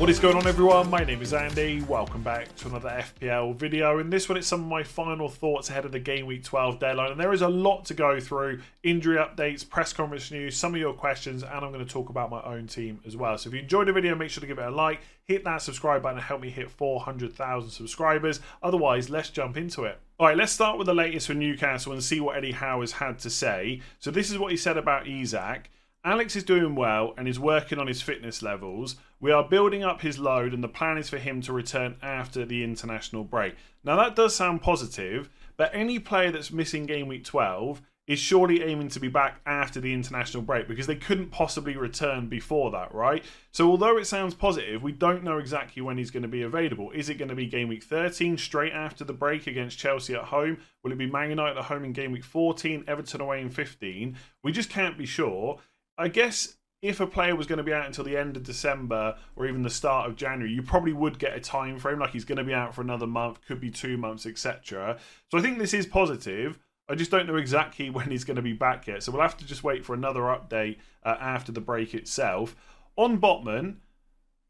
[0.00, 0.88] What is going on everyone?
[0.88, 1.82] My name is Andy.
[1.82, 3.98] Welcome back to another FPL video.
[3.98, 6.78] In this one it's some of my final thoughts ahead of the game week 12
[6.78, 8.62] deadline and there is a lot to go through.
[8.82, 12.30] Injury updates, press conference news, some of your questions and I'm going to talk about
[12.30, 13.36] my own team as well.
[13.36, 15.60] So if you enjoyed the video make sure to give it a like, hit that
[15.60, 18.40] subscribe button and help me hit 400,000 subscribers.
[18.62, 19.98] Otherwise let's jump into it.
[20.18, 23.18] Alright, let's start with the latest for Newcastle and see what Eddie Howe has had
[23.18, 23.82] to say.
[23.98, 25.68] So this is what he said about Isak.
[26.02, 28.96] Alex is doing well and is working on his fitness levels.
[29.20, 32.46] We are building up his load, and the plan is for him to return after
[32.46, 33.54] the international break.
[33.84, 38.62] Now, that does sound positive, but any player that's missing game week 12 is surely
[38.62, 42.92] aiming to be back after the international break because they couldn't possibly return before that,
[42.94, 43.22] right?
[43.52, 46.90] So, although it sounds positive, we don't know exactly when he's going to be available.
[46.92, 50.24] Is it going to be game week 13 straight after the break against Chelsea at
[50.24, 50.58] home?
[50.82, 54.16] Will it be Man United at home in game week 14, Everton away in 15?
[54.42, 55.60] We just can't be sure.
[56.00, 59.16] I guess if a player was going to be out until the end of December
[59.36, 62.24] or even the start of January, you probably would get a time frame like he's
[62.24, 64.98] going to be out for another month, could be two months, etc.
[65.30, 66.58] So I think this is positive.
[66.88, 69.02] I just don't know exactly when he's going to be back yet.
[69.02, 72.56] So we'll have to just wait for another update uh, after the break itself.
[72.96, 73.76] On Botman,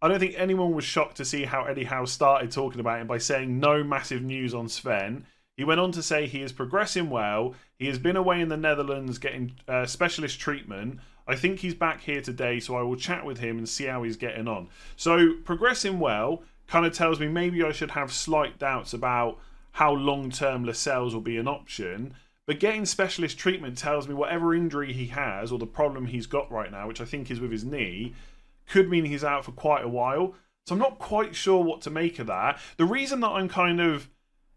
[0.01, 3.09] I don't think anyone was shocked to see how Eddie Howe started talking about him
[3.09, 5.27] by saying no massive news on Sven.
[5.57, 7.55] He went on to say he is progressing well.
[7.77, 11.01] He has been away in the Netherlands getting uh, specialist treatment.
[11.31, 14.03] I think he's back here today, so I will chat with him and see how
[14.03, 14.69] he's getting on.
[14.97, 19.39] So, progressing well kind of tells me maybe I should have slight doubts about
[19.73, 22.15] how long term Lascelles will be an option.
[22.47, 26.51] But getting specialist treatment tells me whatever injury he has or the problem he's got
[26.51, 28.13] right now, which I think is with his knee,
[28.69, 30.35] could mean he's out for quite a while.
[30.67, 32.59] So I'm not quite sure what to make of that.
[32.77, 34.09] The reason that I'm kind of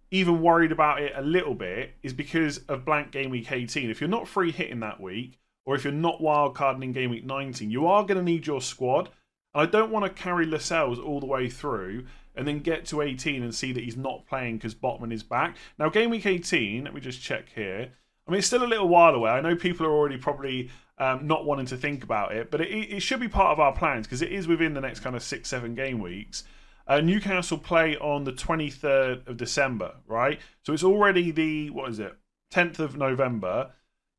[0.09, 3.91] even worried about it a little bit is because of blank game week 18.
[3.91, 7.25] If you're not free hitting that week, or if you're not wildcarding in game week
[7.25, 9.09] 19, you are going to need your squad.
[9.53, 13.01] And I don't want to carry Lascelles all the way through and then get to
[13.01, 15.55] 18 and see that he's not playing because Botman is back.
[15.77, 17.91] Now, game week 18, let me just check here.
[18.27, 19.31] I mean, it's still a little while away.
[19.31, 22.71] I know people are already probably um, not wanting to think about it, but it,
[22.71, 25.23] it should be part of our plans because it is within the next kind of
[25.23, 26.43] six, seven game weeks.
[26.87, 30.39] Uh, Newcastle play on the 23rd of December, right?
[30.63, 32.13] So it's already the, what is it,
[32.53, 33.71] 10th of November.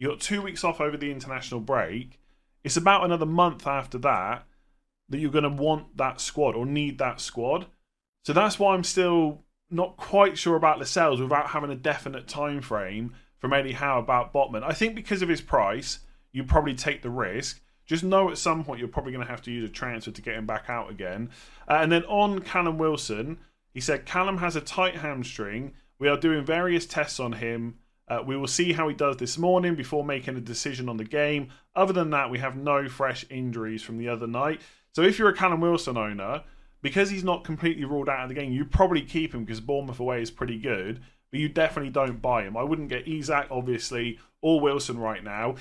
[0.04, 2.20] You got two weeks off over the international break.
[2.62, 4.44] It's about another month after that
[5.09, 7.69] that you're going to want that squad or need that squad.
[8.22, 12.60] So that's why I'm still not quite sure about Lascelles without having a definite time
[12.60, 14.62] frame from Eddie Howe about Botman.
[14.62, 16.00] I think because of his price,
[16.32, 17.62] you probably take the risk.
[17.87, 20.20] Just know at some point you're probably going to have to use a transfer to
[20.20, 21.31] get him back out again.
[21.66, 23.38] Uh, and then on Callum Wilson,
[23.72, 25.72] he said Callum has a tight hamstring.
[25.98, 27.78] We are doing various tests on him
[28.09, 31.04] uh, we will see how he does this morning before making a decision on the
[31.04, 31.48] game.
[31.75, 34.60] Other than that, we have no fresh injuries from the other night.
[34.92, 36.44] So if you're a Callum Wilson owner,
[36.82, 40.00] because he's not completely ruled out of the game, you probably keep him because Bournemouth
[40.00, 42.56] away is pretty good, but you definitely don't buy him.
[42.56, 45.56] I wouldn't get Isak, obviously, or Wilson right now.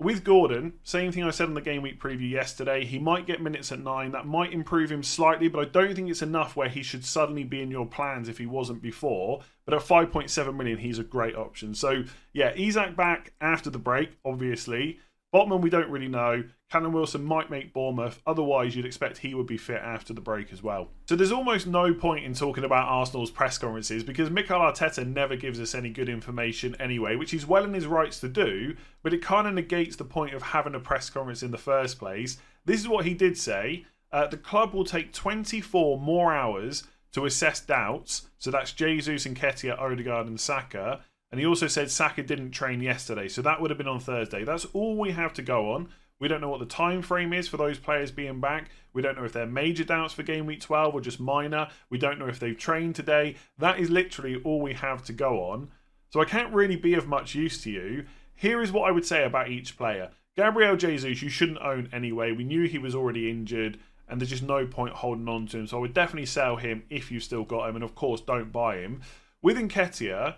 [0.00, 2.84] With Gordon, same thing I said in the game week preview yesterday.
[2.84, 4.12] He might get minutes at nine.
[4.12, 7.42] That might improve him slightly, but I don't think it's enough where he should suddenly
[7.42, 9.40] be in your plans if he wasn't before.
[9.64, 11.74] But at 5.7 million, he's a great option.
[11.74, 15.00] So, yeah, Isak back after the break, obviously.
[15.32, 16.44] Botman, we don't really know.
[16.70, 18.22] Callum Wilson might make Bournemouth.
[18.26, 20.88] Otherwise, you'd expect he would be fit after the break as well.
[21.06, 25.36] So there's almost no point in talking about Arsenal's press conferences because Mikel Arteta never
[25.36, 29.12] gives us any good information anyway, which he's well in his rights to do, but
[29.12, 32.38] it kind of negates the point of having a press conference in the first place.
[32.64, 33.84] This is what he did say.
[34.10, 38.28] Uh, the club will take 24 more hours to assess doubts.
[38.38, 41.00] So that's Jesus and Nketiah, Odegaard and Saka.
[41.30, 44.44] And he also said Saka didn't train yesterday, so that would have been on Thursday.
[44.44, 45.88] That's all we have to go on.
[46.20, 48.70] We don't know what the time frame is for those players being back.
[48.92, 51.68] We don't know if they're major doubts for game week 12 or just minor.
[51.90, 53.36] We don't know if they've trained today.
[53.58, 55.70] That is literally all we have to go on.
[56.10, 58.06] So I can't really be of much use to you.
[58.34, 60.10] Here is what I would say about each player.
[60.36, 62.32] Gabriel Jesus, you shouldn't own anyway.
[62.32, 63.78] We knew he was already injured,
[64.08, 65.66] and there's just no point holding on to him.
[65.66, 68.52] So I would definitely sell him if you've still got him, and of course, don't
[68.52, 69.02] buy him.
[69.42, 70.36] With Nketiah,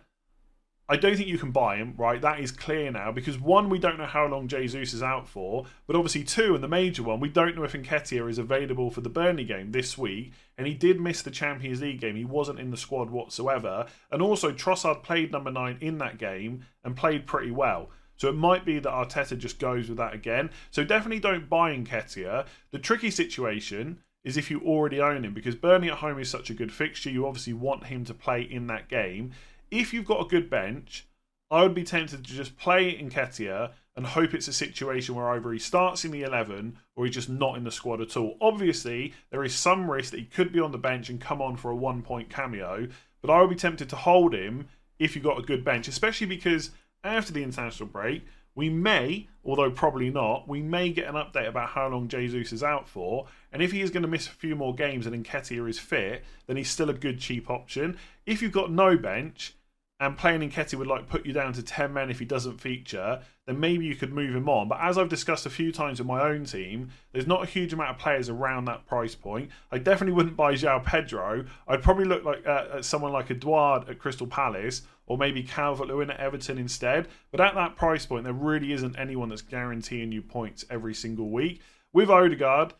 [0.91, 2.21] I don't think you can buy him, right?
[2.21, 5.67] That is clear now because one, we don't know how long Jesus is out for,
[5.87, 9.01] but obviously two, and the major one, we don't know if Nketiah is available for
[9.01, 12.17] the Burnley game this week, and he did miss the Champions League game.
[12.17, 16.65] He wasn't in the squad whatsoever, and also Trossard played number nine in that game
[16.83, 17.91] and played pretty well.
[18.17, 20.51] So it might be that Arteta just goes with that again.
[20.73, 22.47] So definitely don't buy Nketiah.
[22.73, 26.51] The tricky situation is if you already own him because Burnley at home is such
[26.51, 27.11] a good fixture.
[27.11, 29.33] You obviously want him to play in that game
[29.71, 31.07] if you've got a good bench,
[31.51, 35.53] I would be tempted to just play Nketiah and hope it's a situation where either
[35.53, 38.37] he starts in the 11 or he's just not in the squad at all.
[38.41, 41.57] Obviously, there is some risk that he could be on the bench and come on
[41.57, 42.89] for a one point cameo,
[43.21, 44.69] but I would be tempted to hold him
[44.99, 46.71] if you've got a good bench, especially because
[47.03, 48.25] after the international break,
[48.55, 52.63] we may, although probably not, we may get an update about how long Jesus is
[52.63, 53.27] out for.
[53.53, 56.25] And if he is going to miss a few more games and Nketiah is fit,
[56.47, 57.97] then he's still a good cheap option.
[58.27, 59.55] If you've got no bench,
[60.01, 62.59] and playing in Nketiah would like put you down to 10 men if he doesn't
[62.59, 64.67] feature, then maybe you could move him on.
[64.67, 67.75] But as I've discussed a few times with my own team, there's not a huge
[67.75, 69.51] amount of players around that price point.
[69.71, 71.45] I definitely wouldn't buy João Pedro.
[71.69, 76.11] I'd probably look like uh, at someone like Edouard at Crystal Palace or maybe Calvert-Lewin
[76.11, 77.09] at Everton instead.
[77.31, 81.29] But at that price point, there really isn't anyone that's guaranteeing you points every single
[81.29, 81.61] week.
[81.93, 82.73] With Odegaard,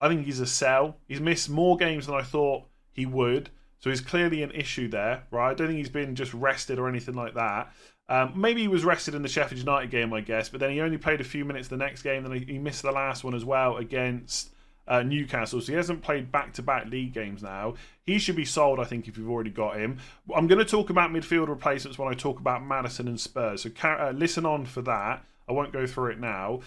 [0.00, 0.98] I think he's a sell.
[1.08, 3.48] He's missed more games than I thought he would.
[3.78, 5.50] So he's clearly an issue there, right?
[5.50, 7.72] I don't think he's been just rested or anything like that.
[8.08, 10.80] Um, maybe he was rested in the Sheffield United game, I guess, but then he
[10.80, 12.22] only played a few minutes the next game.
[12.22, 14.50] Then he missed the last one as well against
[14.88, 15.60] uh, Newcastle.
[15.60, 17.74] So he hasn't played back to back league games now.
[18.04, 19.98] He should be sold, I think, if you've already got him.
[20.34, 23.62] I'm going to talk about midfield replacements when I talk about Maddison and Spurs.
[23.62, 25.24] So uh, listen on for that.
[25.48, 26.60] I won't go through it now.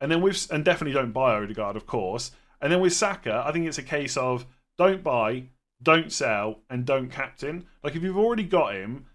[0.00, 2.32] And then with and definitely don't buy Odegaard, of course.
[2.60, 5.44] And then with Saka, I think it's a case of don't buy,
[5.82, 7.66] don't sell, and don't captain.
[7.82, 9.06] Like if you've already got him,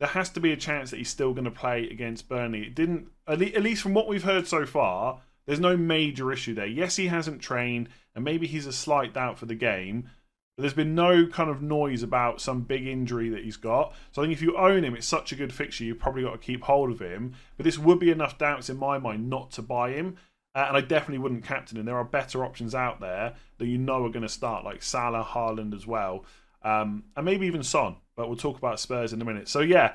[0.00, 2.62] there has to be a chance that he's still going to play against Burnley.
[2.62, 6.66] It didn't, at least from what we've heard so far, there's no major issue there.
[6.66, 10.10] Yes, he hasn't trained, and maybe he's a slight doubt for the game.
[10.56, 13.92] But there's been no kind of noise about some big injury that he's got.
[14.12, 16.32] So I think if you own him, it's such a good fixture, you've probably got
[16.32, 17.34] to keep hold of him.
[17.56, 20.16] But this would be enough doubts in my mind not to buy him.
[20.54, 21.84] Uh, and I definitely wouldn't captain him.
[21.84, 25.24] There are better options out there that you know are going to start, like Salah,
[25.24, 26.24] Haaland as well,
[26.62, 27.96] um, and maybe even Son.
[28.16, 29.48] But we'll talk about Spurs in a minute.
[29.48, 29.94] So yeah,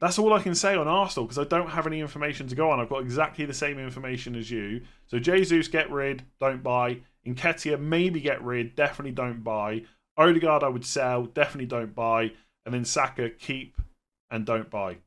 [0.00, 2.70] that's all I can say on Arsenal because I don't have any information to go
[2.70, 2.80] on.
[2.80, 4.82] I've got exactly the same information as you.
[5.06, 6.98] So Jesus, get rid, don't buy.
[7.26, 9.82] Nketiah, maybe get rid, definitely don't buy.
[10.16, 12.32] Odegaard, I would sell, definitely don't buy.
[12.64, 13.76] And then Saka, keep
[14.30, 14.98] and don't buy.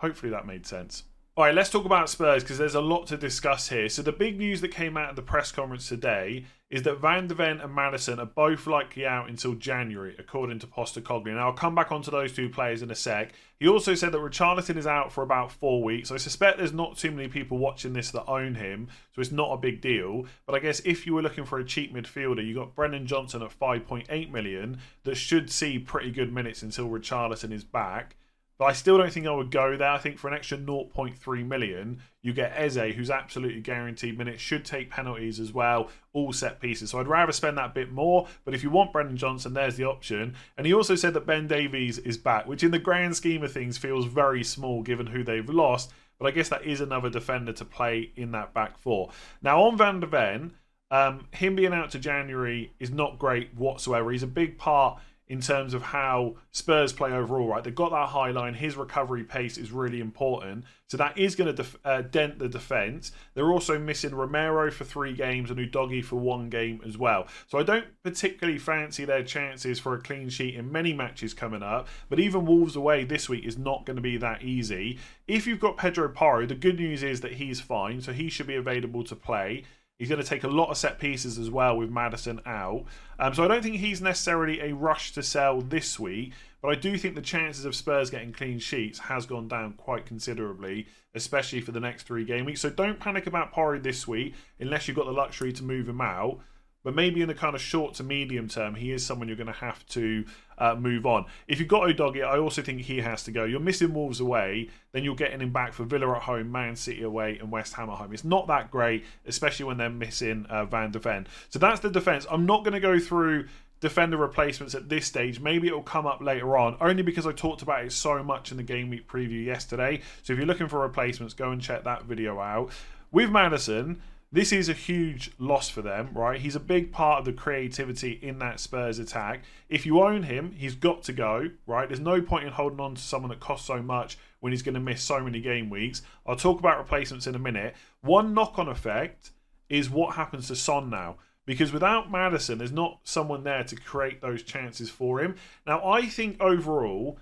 [0.00, 1.04] Hopefully that made sense.
[1.38, 3.88] All right, let's talk about Spurs because there's a lot to discuss here.
[3.88, 7.28] So the big news that came out of the press conference today is that Van
[7.28, 11.26] de Ven and Maddison are both likely out until January, according to Postecoglou.
[11.36, 13.34] Now I'll come back onto those two players in a sec.
[13.60, 16.10] He also said that Richarlison is out for about four weeks.
[16.10, 19.52] I suspect there's not too many people watching this that own him, so it's not
[19.52, 20.26] a big deal.
[20.44, 23.42] But I guess if you were looking for a cheap midfielder, you got Brennan Johnson
[23.42, 28.16] at 5.8 million that should see pretty good minutes until Richarlison is back.
[28.58, 29.90] But I still don't think I would go there.
[29.90, 34.64] I think for an extra 0.3 million, you get Eze, who's absolutely guaranteed minutes, should
[34.64, 36.90] take penalties as well, all set pieces.
[36.90, 38.26] So I'd rather spend that bit more.
[38.44, 40.34] But if you want Brendan Johnson, there's the option.
[40.56, 43.52] And he also said that Ben Davies is back, which in the grand scheme of
[43.52, 45.92] things feels very small given who they've lost.
[46.18, 49.10] But I guess that is another defender to play in that back four.
[49.40, 50.52] Now on Van de Ven,
[50.90, 54.10] um, him being out to January is not great whatsoever.
[54.10, 57.62] He's a big part in terms of how Spurs play overall, right?
[57.62, 58.54] They've got that high line.
[58.54, 60.64] His recovery pace is really important.
[60.86, 63.12] So that is going to def- uh, dent the defence.
[63.34, 67.26] They're also missing Romero for three games and Udogie for one game as well.
[67.46, 71.62] So I don't particularly fancy their chances for a clean sheet in many matches coming
[71.62, 71.88] up.
[72.08, 74.98] But even Wolves away this week is not going to be that easy.
[75.26, 78.00] If you've got Pedro Porro, the good news is that he's fine.
[78.00, 79.64] So he should be available to play.
[79.98, 82.84] He's going to take a lot of set pieces as well with Maddison out.
[83.18, 86.76] Um, so I don't think he's necessarily a rush to sell this week, but I
[86.76, 91.60] do think the chances of Spurs getting clean sheets has gone down quite considerably, especially
[91.60, 92.60] for the next three game weeks.
[92.60, 96.00] So don't panic about Porro this week unless you've got the luxury to move him
[96.00, 96.38] out.
[96.84, 99.46] but maybe in the kind of short to medium term, he is someone you're going
[99.48, 100.24] to have to
[100.58, 101.26] uh, move on.
[101.46, 103.44] If you've got Udogie, I also think he has to go.
[103.44, 107.02] You're missing Wolves away, then you're getting him back for Villa at home, Man City
[107.02, 108.12] away, and West Ham at home.
[108.12, 111.26] It's not that great, especially when they're missing uh, Van de Ven.
[111.50, 112.26] So that's the defence.
[112.30, 113.46] I'm not going to go through
[113.80, 115.40] defender replacements at this stage.
[115.40, 118.50] Maybe it will come up later on, only because I talked about it so much
[118.50, 120.00] in the game week preview yesterday.
[120.22, 122.70] So if you're looking for replacements, go and check that video out.
[123.12, 126.40] With Maddison, this is a huge loss for them, right?
[126.40, 129.42] He's a big part of the creativity in that Spurs attack.
[129.68, 131.88] If you own him, he's got to go, right?
[131.88, 134.74] There's no point in holding on to someone that costs so much when he's going
[134.74, 136.02] to miss so many game weeks.
[136.26, 137.74] I'll talk about replacements in a minute.
[138.02, 139.30] One knock on effect
[139.70, 141.16] is what happens to Son now.
[141.46, 145.36] Because without Maddison, there's not someone there to create those chances for him.
[145.66, 147.18] Now, I think overall,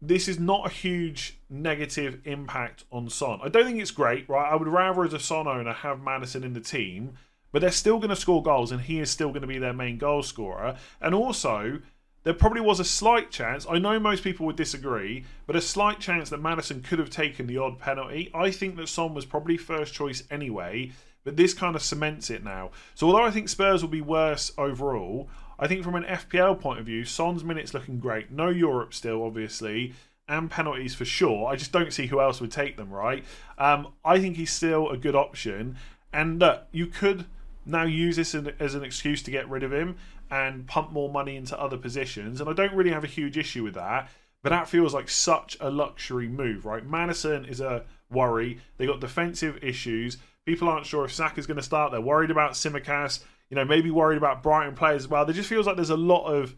[0.00, 3.40] this is not a huge negative impact on Son.
[3.42, 4.52] I don't think it's great, right?
[4.52, 7.14] I would rather, as a Son owner, have Maddison in the team,
[7.52, 9.72] but they're still going to score goals, and he is still going to be their
[9.72, 10.76] main goal scorer.
[11.00, 11.80] And also,
[12.24, 13.66] there probably was a slight chance.
[13.70, 17.46] I know most people would disagree, but a slight chance that Maddison could have taken
[17.46, 18.30] the odd penalty.
[18.34, 20.92] I think that Son was probably first choice anyway,
[21.24, 22.72] but this kind of cements it now.
[22.94, 26.80] So although I think Spurs will be worse overall, I think from an FPL point
[26.80, 28.30] of view, Son's minutes looking great.
[28.30, 29.94] No Europe still, obviously,
[30.28, 31.48] and penalties for sure.
[31.48, 33.24] I just don't see who else would take them, right?
[33.58, 35.76] Um, I think he's still a good option.
[36.12, 37.26] And you could
[37.64, 39.96] now use this as an excuse to get rid of him
[40.30, 42.40] and pump more money into other positions.
[42.40, 44.10] And I don't really have a huge issue with that.
[44.42, 46.86] But that feels like such a luxury move, right?
[46.86, 48.60] Maddison is a worry.
[48.76, 50.18] They got defensive issues.
[50.44, 51.90] People aren't sure if Saka's going to start.
[51.90, 55.24] They're worried about Tsimikas you know, maybe worried about Brighton players as well.
[55.24, 56.56] There just feels like there's a lot of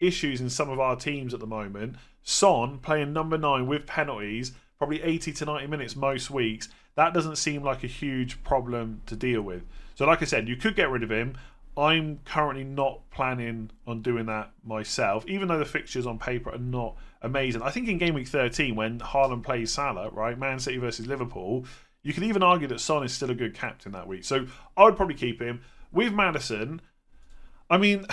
[0.00, 1.96] issues in some of our teams at the moment.
[2.22, 6.68] Son playing number nine with penalties, probably 80 to 90 minutes most weeks.
[6.96, 9.62] That doesn't seem like a huge problem to deal with.
[9.94, 11.36] So, like I said, you could get rid of him.
[11.76, 16.58] I'm currently not planning on doing that myself, even though the fixtures on paper are
[16.58, 17.62] not amazing.
[17.62, 21.64] I think in game week 13, when Haaland plays Salah, right, Man City versus Liverpool,
[22.02, 24.24] you could even argue that Son is still a good captain that week.
[24.24, 26.80] So I would probably keep him with Maddison,
[27.70, 28.06] I mean,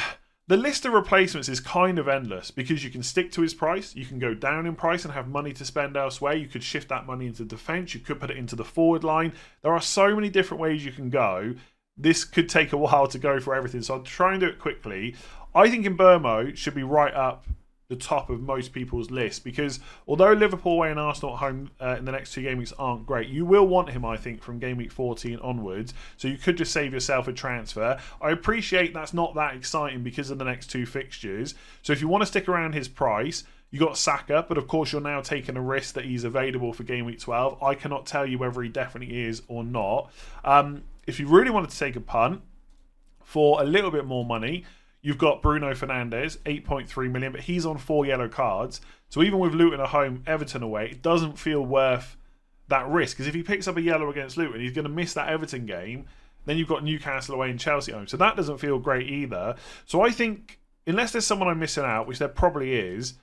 [0.48, 3.96] the list of replacements is kind of endless because you can stick to his price,
[3.96, 6.34] you can go down in price and have money to spend elsewhere.
[6.34, 9.34] You could shift that money into defence, you could put it into the forward line.
[9.62, 11.54] There are so many different ways you can go.
[11.96, 14.60] This could take a while to go for everything, so I'll try and do it
[14.60, 15.16] quickly.
[15.54, 17.46] I think Mbeumo should be right up
[17.90, 21.96] the top of most people's list because although Liverpool away and Arsenal at home uh,
[21.98, 24.60] in the next two game weeks aren't great, you will want him, I think, from
[24.60, 25.96] game week 14 onwards.
[26.16, 28.00] So you could just save yourself a transfer.
[28.22, 31.56] I appreciate that's not that exciting because of the next two fixtures.
[31.82, 34.92] So if you want to stick around his price, you got Saka, but of course
[34.92, 37.62] you're now taking a risk that he's available for game week 12.
[37.62, 40.12] I cannot tell you whether he definitely is or not.
[40.46, 42.42] Um, if you really wanted to take a punt
[43.24, 44.64] for a little bit more money,
[45.02, 48.82] You've got Bruno Fernandes, 8.3 million, but he's on four yellow cards.
[49.08, 52.18] So even with Luton at home, Everton away, it doesn't feel worth
[52.68, 53.16] that risk.
[53.16, 55.66] Because if he picks up a yellow against Luton, he's going to miss that Everton
[55.66, 56.06] game.
[56.46, 58.08] Then you've got Newcastle away and Chelsea home.
[58.08, 59.56] So that doesn't feel great either.
[59.86, 63.16] So I think, unless there's someone I'm missing out, which there probably is,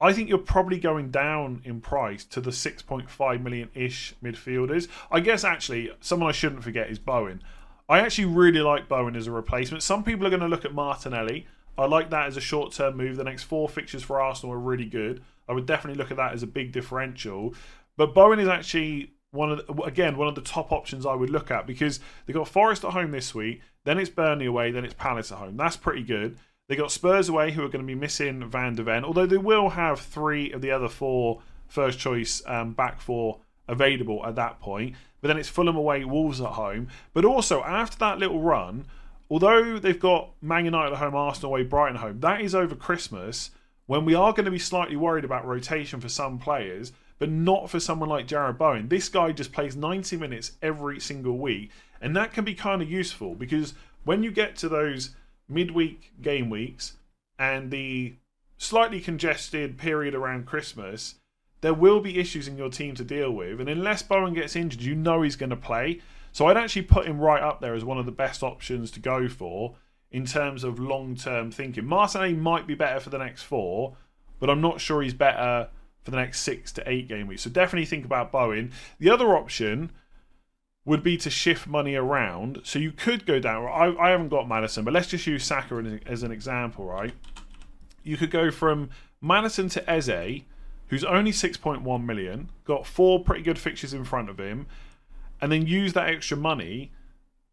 [0.00, 4.88] I think you're probably going down in price to the 6.5 million ish midfielders.
[5.10, 7.42] I guess actually, someone I shouldn't forget is Bowen.
[7.88, 9.82] I actually really like Bowen as a replacement.
[9.82, 11.46] Some people are going to look at Martinelli.
[11.76, 13.16] I like that as a short term move.
[13.16, 15.22] The next four fixtures for Arsenal are really good.
[15.48, 17.54] I would definitely look at that as a big differential.
[17.96, 21.30] But Bowen is actually one of the, again one of the top options I would
[21.30, 24.84] look at because they got Forest at home this week, then it's Burnley away, then
[24.84, 25.56] it's Palace at home.
[25.56, 26.38] That's pretty good.
[26.68, 29.36] They got Spurs away, who are going to be missing Van de Ven, although they
[29.36, 34.60] will have three of the other four first choice um, back four available at that
[34.60, 34.94] point
[35.24, 36.88] but then it's Fulham away, Wolves at home.
[37.14, 38.84] But also, after that little run,
[39.30, 43.50] although they've got Man United at home, Arsenal away, Brighton home, that is over Christmas
[43.86, 47.70] when we are going to be slightly worried about rotation for some players, but not
[47.70, 48.90] for someone like Jarrod Bowen.
[48.90, 51.70] This guy just plays 90 minutes every single week,
[52.02, 53.72] and that can be kind of useful because
[54.04, 55.14] when you get to those
[55.48, 56.98] midweek game weeks
[57.38, 58.12] and the
[58.58, 61.14] slightly congested period around Christmas,
[61.64, 63.58] there will be issues in your team to deal with.
[63.58, 66.02] And unless Bowen gets injured, you know he's going to play.
[66.30, 69.00] So I'd actually put him right up there as one of the best options to
[69.00, 69.74] go for
[70.10, 71.86] in terms of long term thinking.
[71.86, 73.96] Martinelli might be better for the next four,
[74.40, 75.70] but I'm not sure he's better
[76.02, 77.40] for the next six to eight game weeks.
[77.40, 78.70] So definitely think about Bowen.
[78.98, 79.90] The other option
[80.84, 82.60] would be to shift money around.
[82.64, 83.64] So you could go down.
[83.64, 87.14] I, I haven't got Maddison, but let's just use Saka as an example, right?
[88.02, 88.90] You could go from
[89.22, 90.44] Maddison to Eze
[90.88, 94.66] who's only 6.1 million, got four pretty good fixtures in front of him,
[95.40, 96.92] and then use that extra money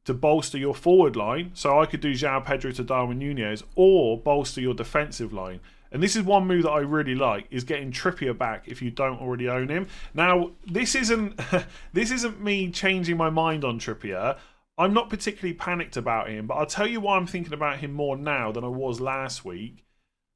[0.05, 1.51] to bolster your forward line.
[1.53, 5.59] So I could do João Pedro to Darwin Nunez or bolster your defensive line.
[5.91, 8.91] And this is one move that I really like is getting Trippier back if you
[8.91, 9.87] don't already own him.
[10.13, 11.39] Now, this isn't
[11.93, 14.37] this isn't me changing my mind on Trippier.
[14.77, 17.91] I'm not particularly panicked about him, but I'll tell you why I'm thinking about him
[17.93, 19.85] more now than I was last week.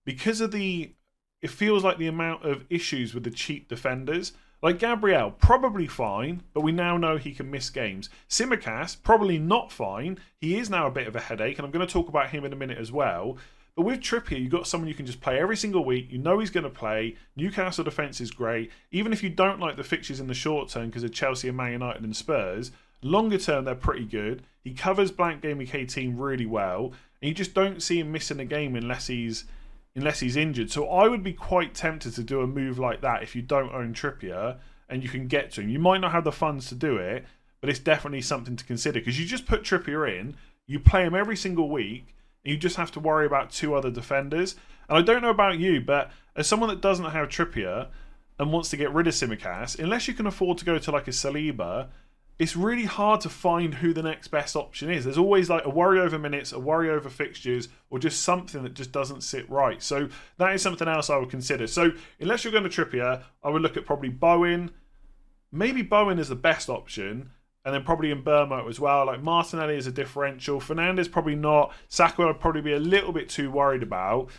[0.05, 0.93] Because of the
[1.45, 4.33] it feels like the amount of issues with the cheap defenders.
[4.63, 8.09] Like Gabriel, probably fine, but we now know he can miss games.
[8.27, 10.17] Tsimikas, probably not fine.
[10.41, 12.45] He is now a bit of a headache, and I'm going to talk about him
[12.45, 13.37] in a minute as well.
[13.75, 16.07] But with Trippier, you've got someone you can just play every single week.
[16.09, 17.15] You know he's going to play.
[17.35, 18.71] Newcastle defence is great.
[18.89, 21.57] Even if you don't like the fixtures in the short term because of Chelsea and
[21.57, 22.71] Man United and Spurs,
[23.03, 24.41] longer term they're pretty good.
[24.63, 26.85] He covers blank game week 18 really well,
[27.21, 29.45] and you just don't see him missing a game unless he's
[29.95, 30.71] unless he's injured.
[30.71, 33.73] So I would be quite tempted to do a move like that if you don't
[33.73, 34.57] own Trippier
[34.89, 35.69] and you can get to him.
[35.69, 37.25] You might not have the funds to do it,
[37.61, 40.35] but it's definitely something to consider because you just put Trippier in,
[40.67, 43.89] you play him every single week and you just have to worry about two other
[43.89, 44.55] defenders.
[44.89, 47.87] And I don't know about you, but as someone that doesn't have Trippier
[48.37, 51.07] and wants to get rid of Tsimikas, unless you can afford to go to like
[51.07, 51.87] a Saliba,
[52.37, 55.05] it's really hard to find who the next best option is.
[55.05, 58.73] There's always like a worry over minutes, a worry over fixtures, or just something that
[58.73, 59.81] just doesn't sit right.
[59.81, 61.65] So that is something else I would consider.
[61.67, 64.71] So unless you're going to Trippier, I would look at probably Bowen.
[65.51, 67.29] Maybe Bowen is the best option
[67.63, 69.05] and then probably in Mbeumo as well.
[69.05, 70.59] Like Martinelli is a differential.
[70.59, 71.73] Fernandes probably not.
[71.87, 74.29] Saka I'd probably be a little bit too worried about.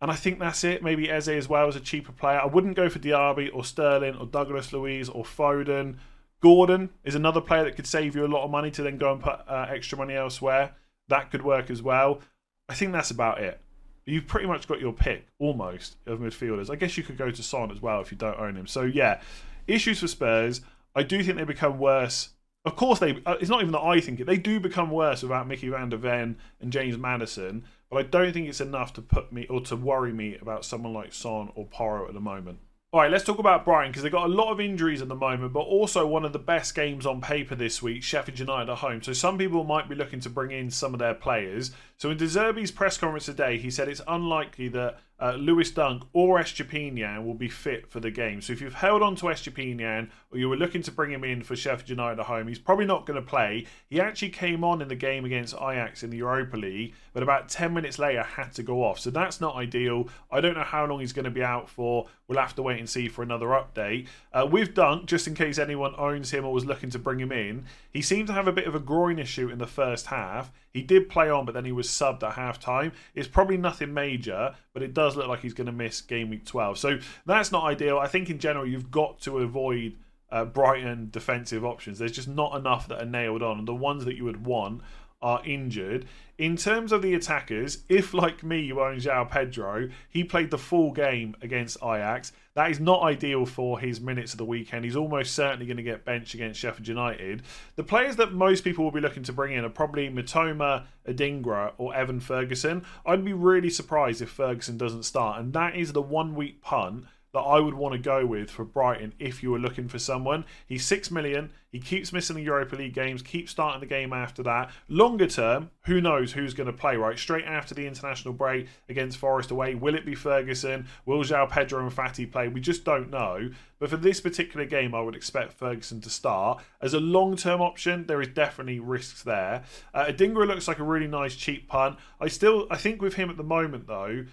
[0.00, 0.82] And I think that's it.
[0.82, 2.38] Maybe Eze as well as a cheaper player.
[2.38, 5.96] I wouldn't go for Diaby or Sterling or Douglas Luiz or Foden.
[6.40, 9.12] Gordon is another player that could save you a lot of money to then go
[9.12, 10.74] and put uh, extra money elsewhere.
[11.08, 12.20] That could work as well.
[12.68, 13.60] I think that's about it.
[14.04, 16.70] You've pretty much got your pick almost of midfielders.
[16.70, 18.66] I guess you could go to Son as well if you don't own him.
[18.66, 19.20] So yeah,
[19.66, 20.60] issues for Spurs.
[20.94, 22.30] I do think they become worse
[22.68, 23.22] of course, they.
[23.24, 24.26] Uh, it's not even that I think it.
[24.26, 27.64] They do become worse without Micky Van de Ven and James Maddison.
[27.90, 30.92] but I don't think it's enough to put me or to worry me about someone
[30.92, 32.58] like Son or Porro at the moment.
[32.90, 35.14] All right, let's talk about Brighton because they've got a lot of injuries at the
[35.14, 38.78] moment, but also one of the best games on paper this week, Sheffield United at
[38.78, 39.02] home.
[39.02, 41.70] So some people might be looking to bring in some of their players.
[41.98, 46.04] So in De Zerbi's press conference today, he said it's unlikely that uh, Lewis Dunk
[46.12, 48.40] or Estupiñán will be fit for the game.
[48.40, 51.42] So if you've held on to Estupiñán or you were looking to bring him in
[51.42, 53.66] for Sheffield United at home, he's probably not going to play.
[53.88, 57.48] He actually came on in the game against Ajax in the Europa League, but about
[57.48, 59.00] 10 minutes later had to go off.
[59.00, 60.08] So that's not ideal.
[60.30, 62.06] I don't know how long he's going to be out for.
[62.28, 64.06] We'll have to wait and see for another update.
[64.32, 67.32] Uh, with Dunk, just in case anyone owns him or was looking to bring him
[67.32, 70.52] in, he seemed to have a bit of a groin issue in the first half.
[70.78, 72.92] He did play on, but then he was subbed at half time.
[73.12, 76.44] It's probably nothing major, but it does look like he's going to miss game week
[76.44, 76.78] 12.
[76.78, 77.98] So that's not ideal.
[77.98, 79.96] I think in general, you've got to avoid
[80.30, 81.98] uh, Brighton defensive options.
[81.98, 83.58] There's just not enough that are nailed on.
[83.58, 84.82] And the ones that you would want
[85.20, 86.06] are injured.
[86.38, 90.58] In terms of the attackers, if like me you own João Pedro, he played the
[90.58, 92.30] full game against Ajax.
[92.54, 94.84] That is not ideal for his minutes of the weekend.
[94.84, 97.42] He's almost certainly going to get benched against Sheffield United.
[97.74, 101.72] The players that most people will be looking to bring in are probably Mitoma, Adingra,
[101.76, 102.84] or Evan Ferguson.
[103.04, 107.06] I'd be really surprised if Ferguson doesn't start, and that is the one week punt
[107.32, 110.44] that I would want to go with for Brighton if you were looking for someone.
[110.66, 111.50] He's six million.
[111.70, 114.70] He keeps missing the Europa League games, keeps starting the game after that.
[114.88, 117.18] Longer term, who knows who's going to play, right?
[117.18, 120.86] Straight after the international break against Forest away, will it be Ferguson?
[121.04, 122.48] Will João Pedro and Fati play?
[122.48, 123.50] We just don't know.
[123.78, 126.62] But for this particular game, I would expect Ferguson to start.
[126.80, 129.64] As a long term option, there is definitely risks there.
[129.92, 131.98] Uh, Adingra looks like a really nice cheap punt.
[132.18, 134.24] I still, I think with him at the moment, though,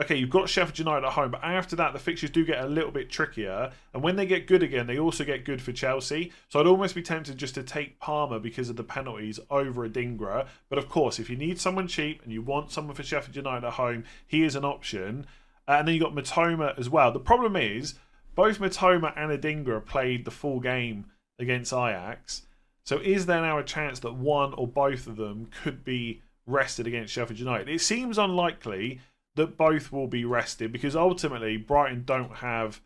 [0.00, 2.68] okay, you've got Sheffield United at home, but after that, the fixtures do get a
[2.68, 3.72] little bit trickier.
[3.94, 6.32] And when they get good again, they also get good for Chelsea.
[6.48, 10.46] So I'd almost be tempted just to take Palmer because of the penalties over Adingra.
[10.68, 13.66] But of course, if you need someone cheap and you want someone for Sheffield United
[13.66, 15.26] at home, he is an option.
[15.66, 17.10] Uh, and then you've got Mitoma as well.
[17.10, 17.94] The problem is,
[18.34, 21.06] both Mitoma and Adingra played the full game
[21.38, 22.42] against Ajax.
[22.84, 26.86] So is there now a chance that one or both of them could be rested
[26.86, 27.68] against Sheffield United?
[27.70, 29.00] It seems unlikely
[29.36, 32.80] that both will be rested because ultimately Brighton don't have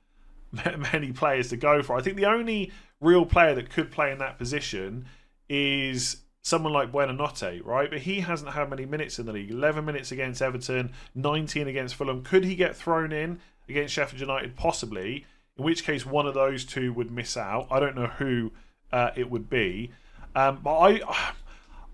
[0.93, 1.97] many players to go for.
[1.97, 5.07] I think the only real player that could play in that position
[5.49, 7.91] is someone like Buonanotte, right?
[7.91, 9.51] But he hasn't had many minutes in the league.
[9.51, 12.23] 11 minutes against Everton, 19 against Fulham.
[12.23, 14.57] Could he get thrown in against Sheffield United?
[14.57, 15.27] Possibly.
[15.57, 17.69] In which case, one of those two would miss out.
[17.71, 18.53] I don't know who
[18.93, 19.93] uh, it would be.
[20.35, 21.01] Um, but I,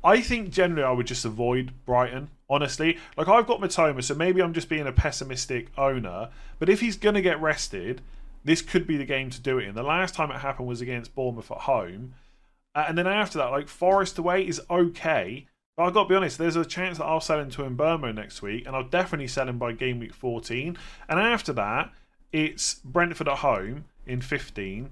[0.06, 2.96] I think generally I would just avoid Brighton honestly.
[3.16, 6.30] Like I've got Mitoma, so maybe I'm just being a pessimistic owner.
[6.60, 8.02] But if he's going to get rested,
[8.44, 9.74] this could be the game to do it in.
[9.74, 12.14] The last time it happened was against Bournemouth at home.
[12.72, 15.48] Uh, and then after that, like Forest away is okay.
[15.76, 18.14] But I've got to be honest, there's a chance that I'll sell him to Mbeumo
[18.14, 20.78] next week, and I'll definitely sell him by game week 14.
[21.08, 21.92] And after that,
[22.32, 24.90] it's Brentford at home in 15,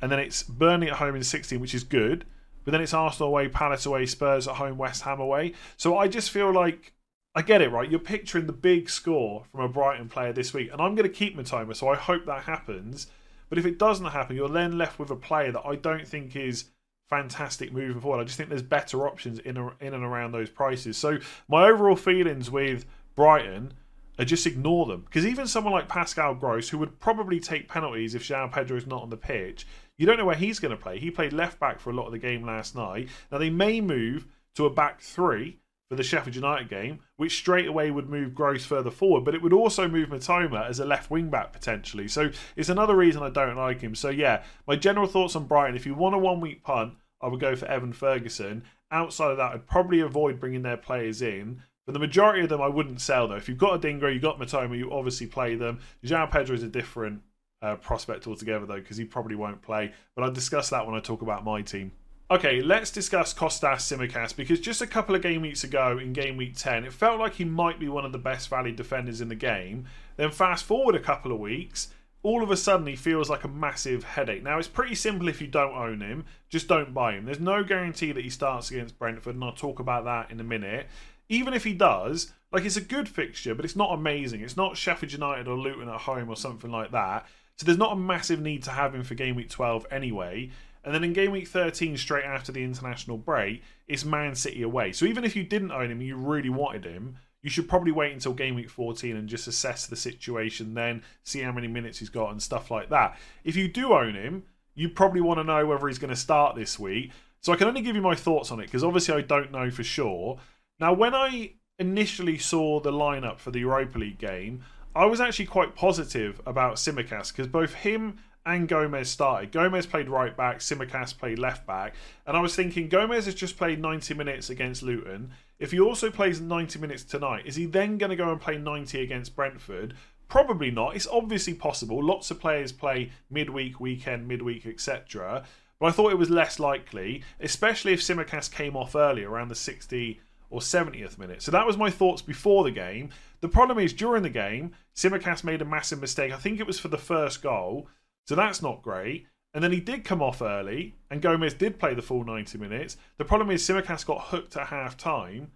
[0.00, 2.24] and then it's Burnley at home in 16, which is good.
[2.64, 5.52] But then it's Arsenal away, Palace away, Spurs at home, West Ham away.
[5.76, 6.92] So I just feel like
[7.34, 7.90] I get it, right?
[7.90, 11.14] You're picturing the big score from a Brighton player this week, and I'm going to
[11.14, 13.08] keep Mitoma, so I hope that happens.
[13.48, 16.36] But if it doesn't happen, you're then left with a player that I don't think
[16.36, 16.66] is
[17.08, 18.20] fantastic moving forward.
[18.20, 20.96] I just think there's better options in in and around those prices.
[20.96, 23.74] So my overall feelings with Brighton
[24.18, 28.14] are just ignore them because even someone like Pascal Gross, who would probably take penalties
[28.14, 29.66] if João Pedro is not on the pitch,
[29.98, 30.98] you don't know where he's going to play.
[30.98, 33.08] He played left back for a lot of the game last night.
[33.30, 34.26] Now they may move
[34.56, 38.64] to a back three for the Sheffield United game, which straight away would move Gross
[38.64, 42.08] further forward, but it would also move Mitoma as a left wing back potentially.
[42.08, 43.94] So it's another reason I don't like him.
[43.94, 47.28] So yeah, my general thoughts on Brighton: if you want a one week punt, I
[47.28, 48.64] would go for Evan Ferguson.
[48.90, 51.62] Outside of that, I'd probably avoid bringing their players in.
[51.86, 53.36] For the majority of them, I wouldn't sell though.
[53.36, 55.80] If you've got Adingra, you've got Mitoma, you obviously play them.
[56.02, 57.22] João Pedro is a different
[57.64, 59.92] uh, prospect altogether though, because he probably won't play.
[60.14, 61.92] But I'll discuss that when I talk about my team.
[62.30, 66.36] Okay, let's discuss Kostas Tsimikas because just a couple of game weeks ago in game
[66.36, 69.28] week 10, it felt like he might be one of the best value defenders in
[69.28, 69.86] the game.
[70.16, 71.88] Then fast forward a couple of weeks,
[72.22, 74.42] all of a sudden he feels like a massive headache.
[74.42, 77.26] Now, it's pretty simple if you don't own him, just don't buy him.
[77.26, 80.44] There's no guarantee that he starts against Brentford, and I'll talk about that in a
[80.44, 80.86] minute.
[81.28, 84.40] Even if he does, like it's a good fixture, but it's not amazing.
[84.40, 87.26] It's not Sheffield United or Luton at home or something like that.
[87.56, 90.50] So there's not a massive need to have him for game week 12 anyway.
[90.84, 94.92] And then in game week 13, straight after the international break, it's Man City away.
[94.92, 97.92] So even if you didn't own him, and you really wanted him, you should probably
[97.92, 101.98] wait until game week 14 and just assess the situation then, see how many minutes
[101.98, 103.18] he's got and stuff like that.
[103.44, 106.56] If you do own him, you probably want to know whether he's going to start
[106.56, 107.12] this week.
[107.40, 109.70] So I can only give you my thoughts on it because obviously I don't know
[109.70, 110.38] for sure.
[110.80, 114.62] Now, when I initially saw the lineup for the Europa League game,
[114.96, 119.50] I was actually quite positive about Tsimikas because both him and Gomez started.
[119.50, 121.94] Gomez played right back, Tsimikas played left back,
[122.26, 125.32] and I was thinking Gomez has just played 90 minutes against Luton.
[125.58, 128.56] If he also plays 90 minutes tonight, is he then going to go and play
[128.56, 129.94] 90 against Brentford?
[130.28, 130.94] Probably not.
[130.94, 132.04] It's obviously possible.
[132.04, 135.44] Lots of players play midweek, weekend, midweek, etc.
[135.80, 139.56] But I thought it was less likely, especially if Tsimikas came off early around the
[139.56, 141.42] 60 or 70th minute.
[141.42, 143.10] So that was my thoughts before the game.
[143.40, 146.32] The problem is during the game, Tsimikas made a massive mistake.
[146.32, 147.88] I think it was for the first goal.
[148.26, 149.26] So that's not great.
[149.52, 152.96] And then he did come off early, and Gomez did play the full 90 minutes.
[153.18, 155.52] The problem is Tsimikas got hooked at half time,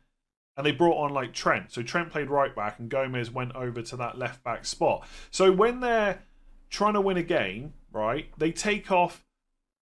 [0.56, 1.72] and they brought on like Trent.
[1.72, 5.06] So Trent played right back, and Gomez went over to that left back spot.
[5.32, 6.22] So when they're
[6.70, 9.24] trying to win a game, right, they take off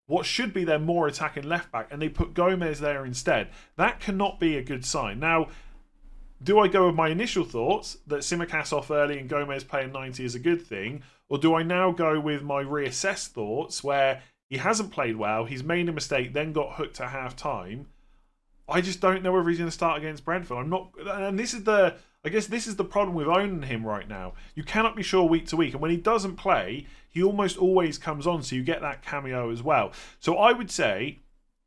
[0.07, 3.49] what should be their more attacking left back, and they put Gomez there instead.
[3.75, 5.19] That cannot be a good sign.
[5.19, 5.47] Now,
[6.45, 10.23] do I go with my initial thoughts that Tsimikas off early and Gomez playing 90
[10.23, 11.01] is a good thing?
[11.27, 15.63] Or do I now go with my reassessed thoughts where he hasn't played well, he's
[15.63, 17.87] made a mistake, then got hooked at half time?
[18.69, 20.57] I just don't know whether he's going to start against Brentford.
[20.57, 23.83] I'm not, and this is the, I guess this is the problem with owning him
[23.83, 24.33] right now.
[24.53, 27.97] You cannot be sure week to week, and when he doesn't play, he almost always
[27.97, 29.93] comes on, so you get that cameo as well.
[30.19, 31.19] So I would say,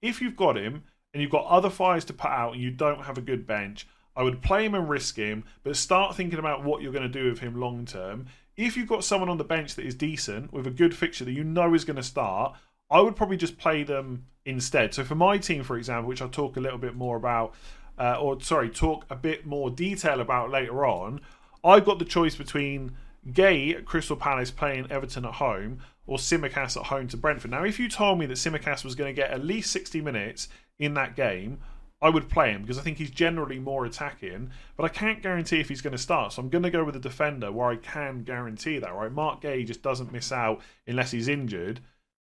[0.02, 3.02] if you've got him and you've got other fires to put out, and you don't
[3.02, 6.64] have a good bench, I would play him and risk him, but start thinking about
[6.64, 8.26] what you're going to do with him long term.
[8.56, 11.32] If you've got someone on the bench that is decent with a good fixture that
[11.32, 12.56] you know is going to start,
[12.90, 14.92] I would probably just play them instead.
[14.92, 17.54] So for my team, for example, which I'll talk a little bit more about,
[17.96, 21.20] uh, or sorry, talk a bit more detail about later on,
[21.62, 22.96] I've got the choice between
[23.30, 25.78] Guehi at Crystal Palace playing Everton at home
[26.08, 27.52] or Tsimikas at home to Brentford.
[27.52, 30.48] Now, if you told me that Tsimikas was going to get at least 60 minutes
[30.80, 31.58] in that game,
[32.00, 35.58] I would play him because I think he's generally more attacking, but I can't guarantee
[35.58, 36.32] if he's going to start.
[36.32, 39.10] So I'm going to go with a defender where I can guarantee that, right?
[39.10, 41.80] Marc Guehi just doesn't miss out unless he's injured,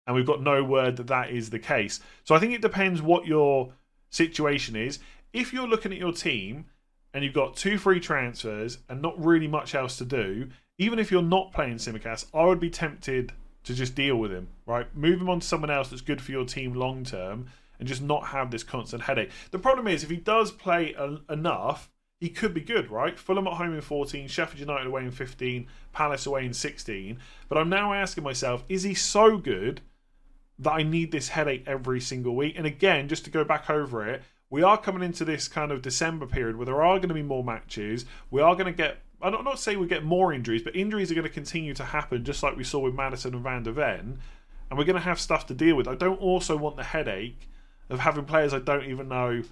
[0.06, 2.00] and we've got no word that that is the case.
[2.24, 3.74] So I think it depends what your
[4.10, 5.00] situation is.
[5.34, 6.66] If you're looking at your team
[7.14, 11.12] and you've got two free transfers and not really much else to do, even if
[11.12, 13.34] you're not playing Tsimikas, I would be tempted
[13.66, 14.88] to just deal with him, right?
[14.96, 17.48] Move him on to someone else that's good for your team long term
[17.80, 19.32] and just not have this constant headache.
[19.52, 23.18] The problem is, if he does play a- enough, he could be good, right?
[23.18, 27.20] Fulham at home in 14, Sheffield United away in 15, Palace away in 16.
[27.48, 29.82] But I'm now asking myself, is he so good
[30.60, 32.56] that I need this headache every single week?
[32.58, 35.82] And again, just to go back over it, we are coming into this kind of
[35.82, 38.06] December period where there are going to be more matches.
[38.32, 41.12] We are going to get, I'm not, not saying we get more injuries, but injuries
[41.12, 43.72] are going to continue to happen, just like we saw with Maddison and Van de
[43.72, 44.20] Ven.
[44.70, 45.88] And we're going to have stuff to deal with.
[45.88, 47.48] I don't also want the headache
[47.90, 49.44] of having players I don't even know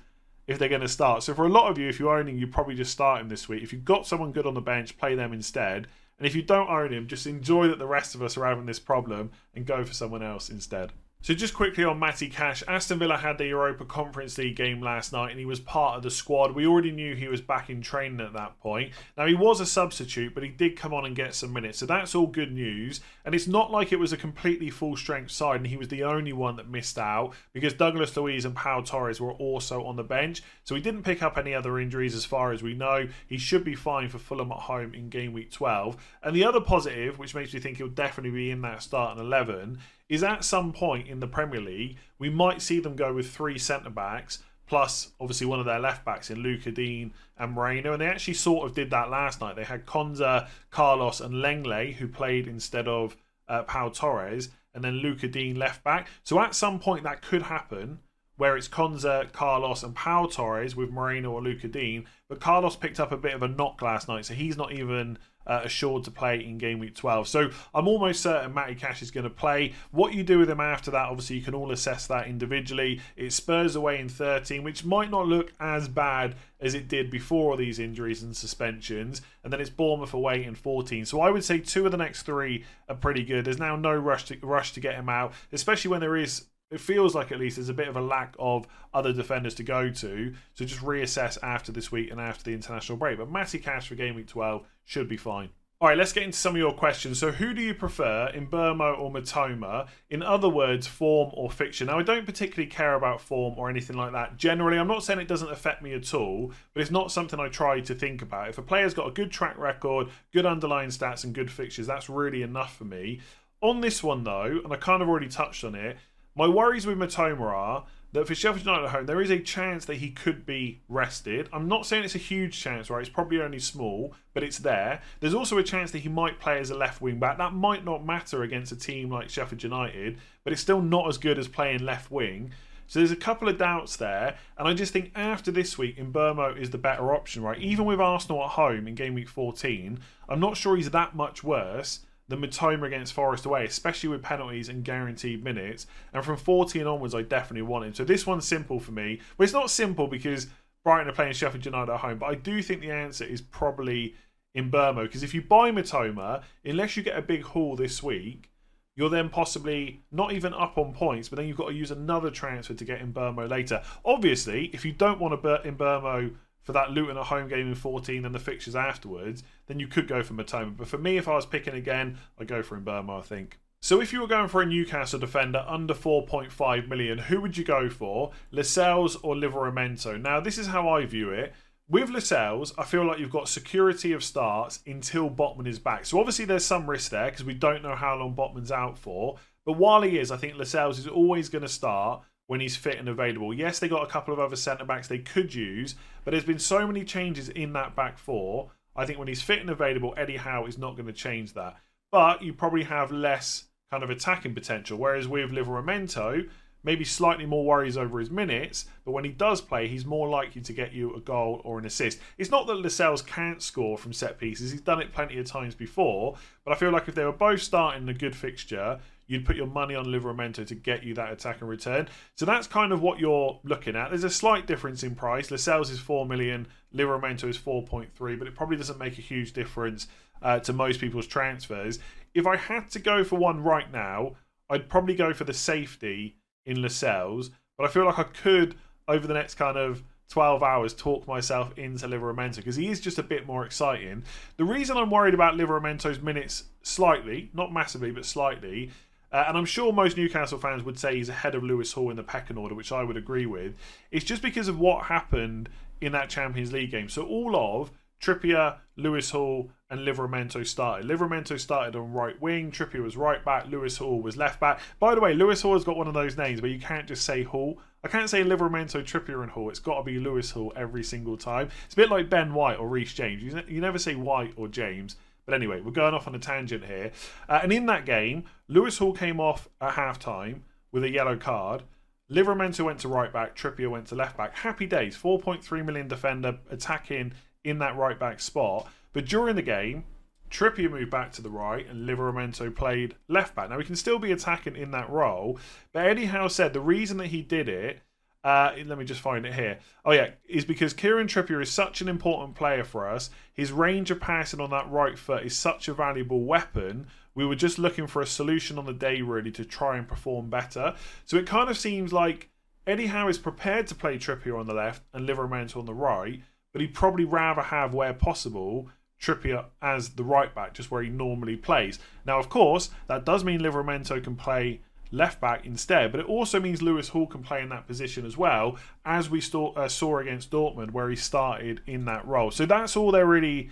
[0.47, 1.23] if they're going to start.
[1.23, 3.49] So for a lot of you, if you're owning, you probably just start him this
[3.49, 3.63] week.
[3.63, 5.87] If you've got someone good on the bench, play them instead.
[6.17, 8.65] And if you don't own him, just enjoy that the rest of us are having
[8.65, 10.93] this problem and go for someone else instead.
[11.25, 15.11] So just quickly on Matty Cash, Aston Villa had the Europa Conference League game last
[15.11, 16.53] night and he was part of the squad.
[16.53, 18.91] We already knew he was back in training at that point.
[19.17, 21.79] Now he was a substitute, but he did come on and get some minutes.
[21.79, 23.01] So that's all good news.
[23.25, 26.03] And it's not like it was a completely full strength side and he was the
[26.03, 30.03] only one that missed out because Douglas Luiz and Pau Torres were also on the
[30.03, 30.43] bench.
[30.63, 33.07] So he didn't pick up any other injuries as far as we know.
[33.25, 35.97] He should be fine for Fulham at home in game week 12.
[36.21, 39.79] And the other positive, which makes me think he'll definitely be in that starting 11,
[40.09, 43.57] is at some point in the Premier League, we might see them go with three
[43.57, 47.93] centre backs plus obviously one of their left backs in Lucas Digne and Moreno.
[47.93, 49.55] And they actually sort of did that last night.
[49.55, 53.15] They had Konsa, Carlos, and Lenglet who played instead of
[53.47, 56.07] uh, Pau Torres, and then Lucas Digne left back.
[56.23, 57.99] So at some point that could happen
[58.37, 62.05] where it's Konsa, Carlos, and Pau Torres with Moreno or Lucas Digne.
[62.27, 65.17] But Carlos picked up a bit of a knock last night, so he's not even
[65.47, 67.27] uh, assured to play in game week 12.
[67.27, 69.73] So I'm almost certain Matty Cash is going to play.
[69.91, 73.01] What you do with him after that, obviously, you can all assess that individually.
[73.15, 77.51] It Spurs away in 13, which might not look as bad as it did before
[77.51, 79.21] all these injuries and suspensions.
[79.43, 81.05] And then it's Bournemouth away in 14.
[81.05, 83.45] So I would say two of the next three are pretty good.
[83.45, 86.79] There's now no rush to, rush to get him out, especially when there is it
[86.79, 89.89] feels like at least there's a bit of a lack of other defenders to go
[89.89, 90.33] to.
[90.53, 93.17] So just reassess after this week and after the international break.
[93.17, 95.49] But Matty Cash for game week 12 should be fine.
[95.81, 97.19] All right, let's get into some of your questions.
[97.19, 99.89] So, who do you prefer, Mbeumo or Mitoma?
[100.09, 101.87] In other words, form or fiction?
[101.87, 104.37] Now, I don't particularly care about form or anything like that.
[104.37, 107.49] Generally, I'm not saying it doesn't affect me at all, but it's not something I
[107.49, 108.47] try to think about.
[108.47, 112.09] If a player's got a good track record, good underlying stats, and good fixtures, that's
[112.09, 113.19] really enough for me.
[113.59, 115.97] On this one, though, and I kind of already touched on it,
[116.35, 119.85] my worries with Mitoma are that for Sheffield United at home, there is a chance
[119.85, 121.49] that he could be rested.
[121.51, 123.01] I'm not saying it's a huge chance, right?
[123.01, 125.01] It's probably only small, but it's there.
[125.19, 127.37] There's also a chance that he might play as a left wing back.
[127.37, 131.17] That might not matter against a team like Sheffield United, but it's still not as
[131.17, 132.51] good as playing left wing.
[132.87, 136.57] So there's a couple of doubts there, and I just think after this week, Mbeumo
[136.57, 137.57] is the better option, right?
[137.59, 141.43] Even with Arsenal at home in game week 14, I'm not sure he's that much
[141.43, 145.85] worse the Mitoma against Forest away, especially with penalties and guaranteed minutes.
[146.13, 147.93] And from 14 onwards, I definitely want him.
[147.93, 149.19] So this one's simple for me.
[149.37, 150.47] Well, it's not simple because
[150.83, 154.15] Brighton are playing Sheffield United at home, but I do think the answer is probably
[154.57, 155.03] Mbeumo.
[155.03, 158.51] Because if you buy Mitoma, unless you get a big haul this week,
[158.95, 162.31] you're then possibly not even up on points, but then you've got to use another
[162.31, 163.83] transfer to get Mbeumo later.
[164.05, 166.35] Obviously, if you don't want to Mbeumo
[166.65, 170.07] for that Luton at home game in 14 and the fixtures afterwards, then you could
[170.07, 170.75] go for Mitoma.
[170.75, 173.59] But for me, if I was picking again, I'd go for Mbeumo, I think.
[173.81, 177.63] So if you were going for a Newcastle defender under 4.5 million, who would you
[177.63, 178.31] go for?
[178.51, 180.19] Lascelles or Livramento?
[180.19, 181.53] Now, this is how I view it.
[181.87, 186.07] With Lascelles, I feel like you've got security of starts until Botman is back.
[186.07, 189.37] So obviously there's some risk there because we don't know how long Botman's out for.
[189.67, 192.97] But while he is, I think Lascelles is always going to start when he's fit
[192.97, 193.53] and available.
[193.53, 196.59] Yes, they got a couple of other centre backs they could use, but there's been
[196.59, 198.71] so many changes in that back four.
[198.95, 201.77] I think when he's fit and available, Eddie Howe is not going to change that.
[202.11, 204.97] But you probably have less kind of attacking potential.
[204.97, 206.47] Whereas with Livramento,
[206.85, 210.61] maybe slightly more worries over his minutes, but when he does play, he's more likely
[210.61, 212.19] to get you a goal or an assist.
[212.37, 215.73] It's not that Lascelles can't score from set pieces, he's done it plenty of times
[215.73, 219.55] before, but I feel like if they were both starting a good fixture, you'd put
[219.55, 222.07] your money on Livramento to get you that attack and return.
[222.35, 224.09] So that's kind of what you're looking at.
[224.09, 225.51] There's a slight difference in price.
[225.51, 230.07] Lascelles is 4 million, Livramento is 4.3, but it probably doesn't make a huge difference
[230.41, 231.99] uh, to most people's transfers.
[232.33, 234.35] If I had to go for one right now,
[234.69, 238.75] I'd probably go for the safety in Lascelles, but I feel like I could,
[239.07, 243.19] over the next kind of 12 hours talk myself into Livramento because he is just
[243.19, 244.23] a bit more exciting.
[244.57, 248.91] The reason I'm worried about Livramento's minutes slightly, not massively, but slightly,
[249.35, 252.15] uh, and I'm sure most Newcastle fans would say he's ahead of Lewis Hall in
[252.15, 253.75] the pecking order, which I would agree with.
[254.09, 255.67] It's just because of what happened
[255.99, 257.09] in that Champions League game.
[257.09, 261.05] So all of Trippier, Lewis Hall, and Livramento started.
[261.05, 264.79] Livramento started on right wing, Trippier was right back, Lewis Hall was left back.
[265.01, 267.25] By the way, Lewis Hall has got one of those names where you can't just
[267.25, 267.77] say Hall.
[268.05, 269.69] I can't say Livramento, Trippier, and Hall.
[269.69, 271.67] It's got to be Lewis Hall every single time.
[271.83, 273.43] It's a bit like Ben White or Reece James.
[273.43, 275.17] You, you never say White or James.
[275.45, 277.11] But anyway, we're going off on a tangent here.
[277.47, 281.37] Uh, and in that game, Lewis Hall came off at half time with a yellow
[281.37, 281.83] card.
[282.31, 284.55] Livramento went to right back, Trippier went to left back.
[284.55, 288.87] Happy days, 4.3 million defender attacking in that right back spot.
[289.13, 290.05] But during the game,
[290.49, 293.69] Trippier moved back to the right and Livramento played left back.
[293.69, 295.59] Now, he can still be attacking in that role,
[295.93, 298.01] but Eddie Howe said the reason that he did it
[298.43, 299.79] Uh, let me just find it here.
[300.05, 303.31] Oh yeah, is because Kieran Trippier is such an important player for us.
[303.53, 307.07] His range of passing on that right foot is such a valuable weapon.
[307.35, 310.49] We were just looking for a solution on the day really to try and perform
[310.49, 310.95] better.
[311.25, 312.49] So it kind of seems like
[312.87, 316.41] Eddie Howe is prepared to play Trippier on the left and Livramento on the right,
[316.71, 321.09] but he'd probably rather have, where possible, Trippier as the right back, just where he
[321.09, 321.99] normally plays.
[322.25, 326.59] Now, of course, that does mean Livramento can play left back instead, but it also
[326.59, 330.51] means Lewis Hall can play in that position as well, as we uh, saw against
[330.51, 332.51] Dortmund, where he started in that role.
[332.51, 333.69] So that's all there really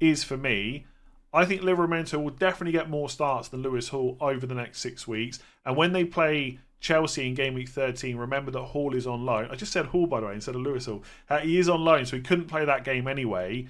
[0.00, 0.86] is for me.
[1.34, 5.08] I think Livramento will definitely get more starts than Lewis Hall over the next six
[5.08, 5.40] weeks.
[5.66, 9.48] And when they play Chelsea in game week 13, remember that Hall is on loan.
[9.50, 11.02] I just said Hall, by the way, instead of Lewis Hall.
[11.28, 13.66] Uh, he is on loan, so he couldn't play that game anyway.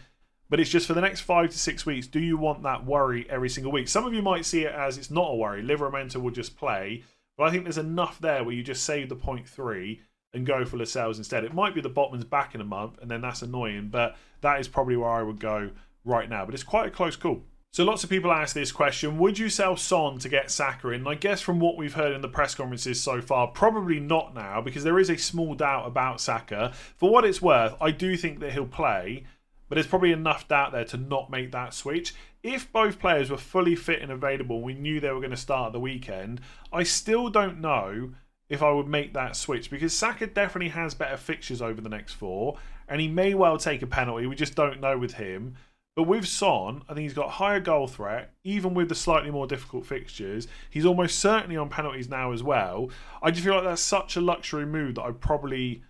[0.50, 3.26] But it's just for the next five to six weeks, do you want that worry
[3.30, 3.88] every single week?
[3.88, 5.62] Some of you might see it as it's not a worry.
[5.62, 7.02] Livramento will just play.
[7.38, 10.02] But I think there's enough there where you just save the point three
[10.34, 11.44] and go for Lascelles instead.
[11.44, 14.60] It might be the Botman's back in a month, and then that's annoying, but that
[14.60, 15.70] is probably where I would go
[16.04, 16.44] right now.
[16.44, 17.42] But it's quite a close call.
[17.74, 21.00] So lots of people ask this question: Would you sell Son to get Saka in?
[21.00, 24.32] And I guess from what we've heard in the press conferences so far, probably not
[24.32, 26.72] now because there is a small doubt about Saka.
[26.96, 29.24] For what it's worth, I do think that he'll play,
[29.68, 32.14] but there's probably enough doubt there to not make that switch.
[32.44, 35.72] If both players were fully fit and available, we knew they were going to start
[35.72, 36.42] the weekend.
[36.72, 38.12] I still don't know
[38.48, 42.12] if I would make that switch because Saka definitely has better fixtures over the next
[42.12, 42.56] four,
[42.88, 44.28] and he may well take a penalty.
[44.28, 45.56] We just don't know with him.
[45.96, 49.46] But with Son, I think he's got higher goal threat, even with the slightly more
[49.46, 50.48] difficult fixtures.
[50.68, 52.90] He's almost certainly on penalties now as well.
[53.22, 55.84] I just feel like that's such a luxury move that I probably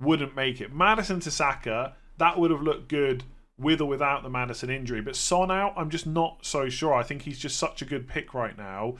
[0.00, 0.72] wouldn't make it.
[0.72, 3.24] Maddison to Saka, that would have looked good
[3.58, 5.00] with or without the Maddison injury.
[5.00, 6.94] But Son out, I'm just not so sure.
[6.94, 8.94] I think he's just such a good pick right now.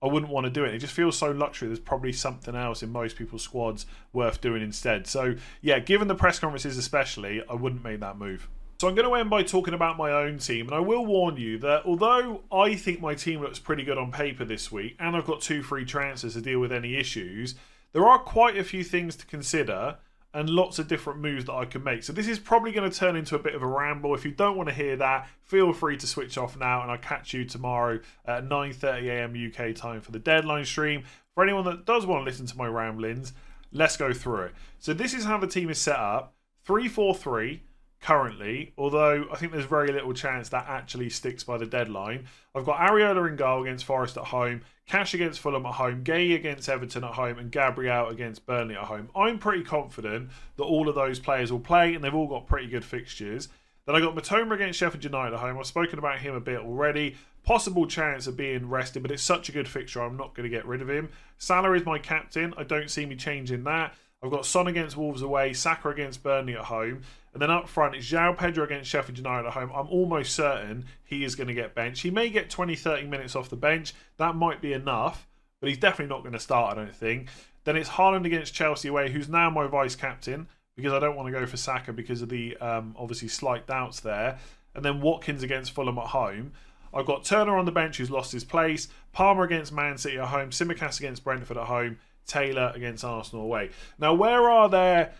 [0.00, 0.72] I wouldn't want to do it.
[0.74, 1.66] It just feels so luxury.
[1.66, 5.08] There's probably something else in most people's squads worth doing instead.
[5.08, 8.48] So, yeah, given the press conferences especially, I wouldn't make that move.
[8.80, 11.36] So I'm going to end by talking about my own team, and I will warn
[11.36, 15.16] you that although I think my team looks pretty good on paper this week, and
[15.16, 17.56] I've got two free transfers to deal with any issues,
[17.90, 19.96] there are quite a few things to consider
[20.32, 22.04] and lots of different moves that I can make.
[22.04, 24.14] So this is probably going to turn into a bit of a ramble.
[24.14, 26.98] If you don't want to hear that, feel free to switch off now, and I'll
[26.98, 29.52] catch you tomorrow at 9:30 a.m.
[29.52, 31.02] UK time for the deadline stream.
[31.34, 33.32] For anyone that does want to listen to my ramblings,
[33.72, 34.54] let's go through it.
[34.78, 37.62] So this is how the team is set up: three-four-three
[38.00, 42.26] currently, although I think there's very little chance that actually sticks by the deadline.
[42.54, 46.34] I've got Areola in goal against Forest at home, Cash against Fulham at home, Guehi
[46.34, 49.10] against Everton at home, and Gabriel against Burnley at home.
[49.14, 52.68] I'm pretty confident that all of those players will play, and they've all got pretty
[52.68, 53.48] good fixtures.
[53.84, 55.58] Then I got Mitoma against Sheffield United at home.
[55.58, 57.16] I've spoken about him a bit already.
[57.42, 60.54] Possible chance of being rested, but it's such a good fixture, I'm not going to
[60.54, 61.08] get rid of him.
[61.38, 62.54] Salah is my captain.
[62.56, 63.94] I don't see me changing that.
[64.22, 67.02] I've got Son against Wolves away, Saka against Burnley at home.
[67.38, 69.70] And then up front, it's João Pedro against Sheffield United at home.
[69.72, 72.02] I'm almost certain he is going to get benched.
[72.02, 73.94] He may get 20, 30 minutes off the bench.
[74.16, 75.28] That might be enough,
[75.60, 77.28] but he's definitely not going to start, I don't think.
[77.62, 81.32] Then it's Haaland against Chelsea away, who's now my vice captain because I don't want
[81.32, 84.40] to go for Saka because of the um, obviously slight doubts there.
[84.74, 86.54] And then Watkins against Fulham at home.
[86.92, 90.26] I've got Turner on the bench who's lost his place, Palmer against Man City at
[90.26, 93.70] home, Tsimikas against Brentford at home, Taylor against Arsenal away.
[93.96, 95.12] Now, where are there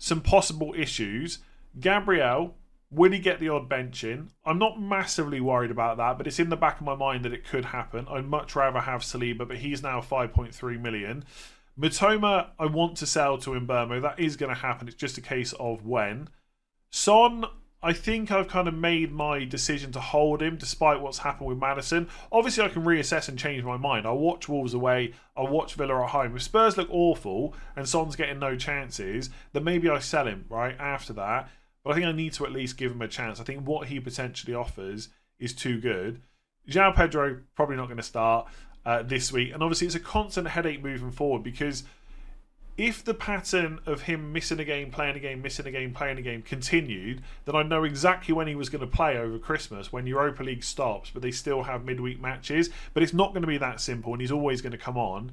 [0.00, 1.38] some possible issues.
[1.78, 2.56] Gabriel,
[2.90, 4.30] will he get the odd bench in?
[4.44, 7.32] I'm not massively worried about that, but it's in the back of my mind that
[7.32, 8.06] it could happen.
[8.08, 11.24] I'd much rather have Saliba, but he's now 5.3 million.
[11.78, 14.02] Mitoma, I want to sell to Mbeumo.
[14.02, 14.88] That is going to happen.
[14.88, 16.28] It's just a case of when.
[16.90, 17.46] Son,
[17.82, 21.58] I think I've kind of made my decision to hold him despite what's happened with
[21.58, 22.08] Maddison.
[22.30, 24.06] Obviously, I can reassess and change my mind.
[24.06, 26.36] I'll watch Wolves away, I'll watch Villa at home.
[26.36, 30.76] If Spurs look awful and Son's getting no chances, then maybe I sell him right
[30.78, 31.48] after that.
[31.82, 33.40] But I think I need to at least give him a chance.
[33.40, 36.20] I think what he potentially offers is too good.
[36.68, 38.48] João Pedro probably not going to start
[38.84, 41.84] uh, this week, and obviously it's a constant headache moving forward because
[42.76, 46.16] if the pattern of him missing a game, playing a game, missing a game, playing
[46.16, 49.92] a game continued, then I know exactly when he was going to play over Christmas
[49.92, 52.70] when Europa League stops, but they still have midweek matches.
[52.94, 55.32] But it's not going to be that simple, and he's always going to come on.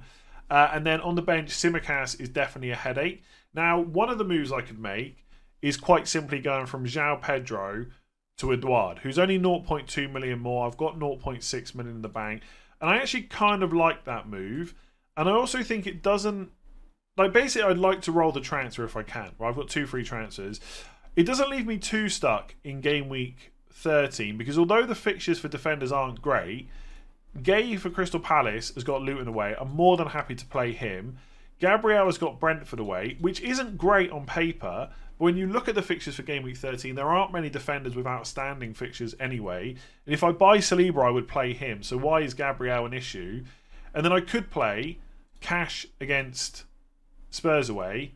[0.50, 3.24] Uh, and then on the bench, Tsimikas is definitely a headache.
[3.54, 5.18] Now, one of the moves I could make
[5.62, 7.88] is quite simply going from João Pedro
[8.38, 10.68] to Edouard, who's only 0.2 million more.
[10.68, 12.44] I've got 0.6 million in the bank.
[12.80, 14.76] And I actually kind of like that move.
[15.16, 16.52] And I also think it doesn't
[17.18, 19.32] like basically I'd like to roll the transfer if I can.
[19.40, 19.50] Right?
[19.50, 20.60] I've got two free transfers.
[21.16, 25.48] It doesn't leave me too stuck in game week 13 because although the fixtures for
[25.48, 26.70] defenders aren't great,
[27.40, 29.56] Guehi for Crystal Palace has got Luton away.
[29.60, 31.18] I'm more than happy to play him.
[31.60, 34.92] Gabriel has got Brentford away, which isn't great on paper.
[35.18, 37.96] But when you look at the fixtures for game week 13, there aren't many defenders
[37.96, 39.76] with outstanding fixtures anyway.
[40.06, 41.84] And if I buy Saliba, I would play him.
[41.84, 43.44] So why is Gabriel an issue?
[43.94, 45.00] And then I could play
[45.42, 46.66] Cash against
[47.30, 48.14] Spurs away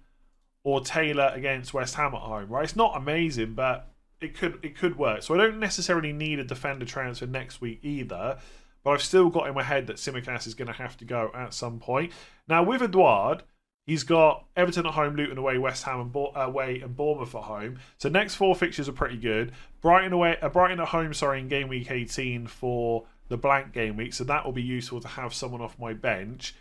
[0.64, 2.50] or Taylor against West Ham at home.
[2.50, 2.64] Right?
[2.64, 5.24] It's not amazing, but it could it could work.
[5.24, 8.38] So I don't necessarily need a defender transfer next week either.
[8.84, 11.30] But I've still got in my head that Tsimikas is going to have to go
[11.36, 12.12] at some point.
[12.48, 13.44] Now with Edouard,
[13.92, 17.44] he's got Everton at home, Luton away, West Ham and Bo- away, and Bournemouth at
[17.44, 17.78] home.
[17.98, 19.52] So next four fixtures are pretty good.
[19.82, 23.98] Brighton away, uh, Brighton at home, sorry, in game week 18 for the blank game
[23.98, 24.14] week.
[24.14, 26.56] So that will be useful to have someone off my bench.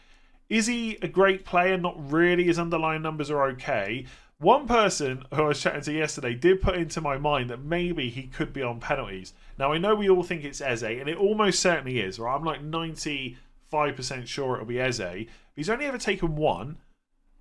[0.49, 1.78] Is he a great player?
[1.78, 2.43] Not really.
[2.43, 4.07] His underlying numbers are okay.
[4.39, 8.11] One person who I was chatting to yesterday did put into my mind that maybe
[8.11, 9.35] he could be on penalties.
[9.57, 12.18] Now I know we all think it's Eze, and it almost certainly is.
[12.18, 12.35] Right?
[12.35, 13.37] I'm like 95%
[14.26, 15.28] sure it'll be Eze.
[15.55, 16.78] He's only ever taken one,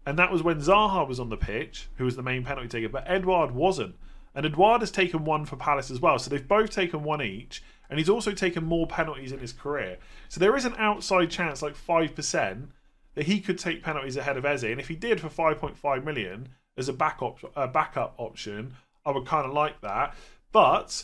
[0.09, 2.89] and that was when Zaha was on the pitch, who was the main penalty taker,
[2.89, 3.95] but Edouard wasn't.
[4.33, 6.17] And Edouard has taken one for Palace as well.
[6.17, 9.99] So they've both taken one each, and he's also taken more penalties in his career.
[10.27, 12.69] So there is an outside chance, like 5%,
[13.13, 14.63] that he could take penalties ahead of Eze.
[14.63, 18.73] And if he did for 5.5 million, as a backup a backup option,
[19.05, 20.15] I would kind of like that.
[20.51, 21.03] But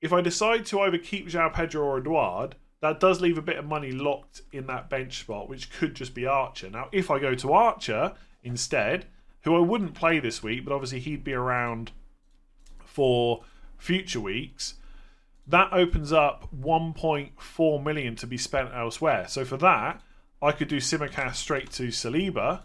[0.00, 3.56] if I decide to either keep João Pedro or Edouard, that does leave a bit
[3.56, 6.70] of money locked in that bench spot, which could just be Archer.
[6.70, 8.12] Now, if I go to Archer
[8.42, 9.06] instead,
[9.42, 11.92] who I wouldn't play this week, but obviously he'd be around
[12.84, 13.44] for
[13.78, 14.74] future weeks,
[15.46, 19.26] that opens up 1.4 million to be spent elsewhere.
[19.28, 20.02] So for that,
[20.42, 22.62] I could do Tsimikas straight to Saliba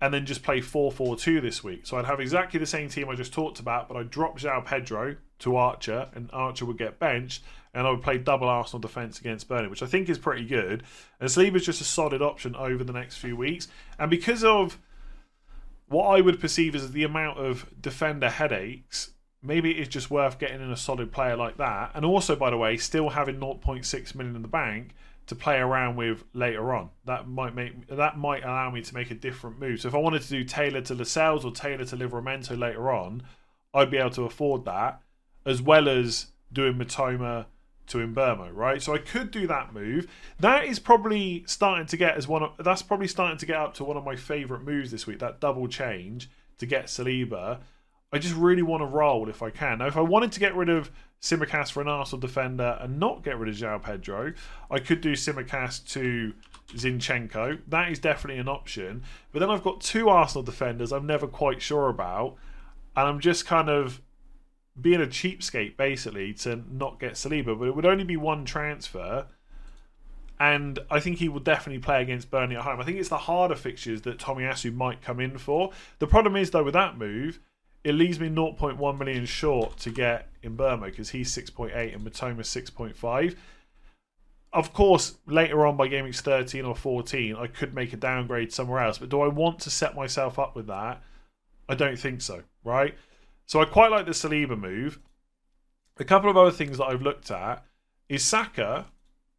[0.00, 1.86] and then just play 4-4-2 this week.
[1.86, 4.64] So I'd have exactly the same team I just talked about, but I'd drop João
[4.64, 7.44] Pedro to Archer, and Archer would get benched,
[7.74, 10.82] and I would play double Arsenal defence against Burnley, which I think is pretty good.
[11.20, 13.68] And Saliba's just a solid option over the next few weeks.
[13.98, 14.78] And because of
[15.88, 19.12] what I would perceive as the amount of defender headaches,
[19.42, 21.92] maybe it's just worth getting in a solid player like that.
[21.94, 24.94] And also, by the way, still having 0.6 million in the bank
[25.26, 26.90] to play around with later on.
[27.04, 29.80] That might make that might allow me to make a different move.
[29.80, 33.22] So if I wanted to do Taylor to Lascelles or Taylor to Livramento later on,
[33.72, 35.00] I'd be able to afford that,
[35.46, 37.46] as well as doing Mitoma
[37.92, 38.82] to Mbeumo, right?
[38.82, 40.08] So I could do that move.
[40.40, 43.74] That is probably starting to get as one of that's probably starting to get up
[43.74, 45.18] to one of my favourite moves this week.
[45.18, 47.60] That double change to get Saliba.
[48.12, 49.78] I just really want to roll if I can.
[49.78, 50.90] Now, if I wanted to get rid of
[51.22, 54.34] Tsimikas for an Arsenal defender and not get rid of João Pedro,
[54.70, 56.34] I could do Tsimikas to
[56.74, 57.60] Zinchenko.
[57.68, 59.02] That is definitely an option.
[59.32, 62.36] But then I've got two Arsenal defenders I'm never quite sure about,
[62.96, 64.02] and I'm just kind of
[64.80, 67.58] being a cheapskate basically to not get Saliba.
[67.58, 69.26] But it would only be one transfer.
[70.40, 72.80] And I think he will definitely play against Burnley at home.
[72.80, 75.70] I think it's the harder fixtures that Tomiyasu might come in for.
[75.98, 77.38] The problem is, though, with that move,
[77.84, 83.36] it leaves me 0.1 million short to get Mbeumo because he's 6.8 and Mitoma 6.5.
[84.52, 88.52] Of course, later on by game weeks 13 or 14, I could make a downgrade
[88.52, 88.98] somewhere else.
[88.98, 91.02] But do I want to set myself up with that?
[91.68, 92.94] I don't think so, right?
[93.46, 94.98] So I quite like the Saliba move.
[95.98, 97.64] A couple of other things that I've looked at
[98.08, 98.86] is Saka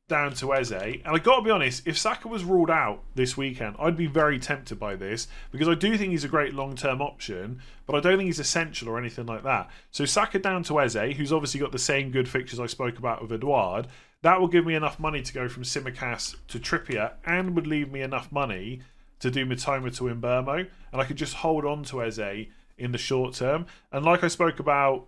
[0.07, 0.71] down to Eze.
[0.71, 4.05] And I got to be honest, if Saka was ruled out this weekend, I'd be
[4.05, 7.95] very tempted by this because I do think he's a great long term option, but
[7.95, 9.69] I don't think he's essential or anything like that.
[9.91, 13.21] So Saka down to Eze, who's obviously got the same good fixtures I spoke about
[13.21, 13.87] with Edouard,
[14.21, 17.91] that will give me enough money to go from Tsimikas to Trippier and would leave
[17.91, 18.81] me enough money
[19.19, 20.67] to do Mitoma to Mbeumo.
[20.91, 22.47] And I could just hold on to Eze
[22.77, 23.65] in the short term.
[23.91, 25.07] And like I spoke about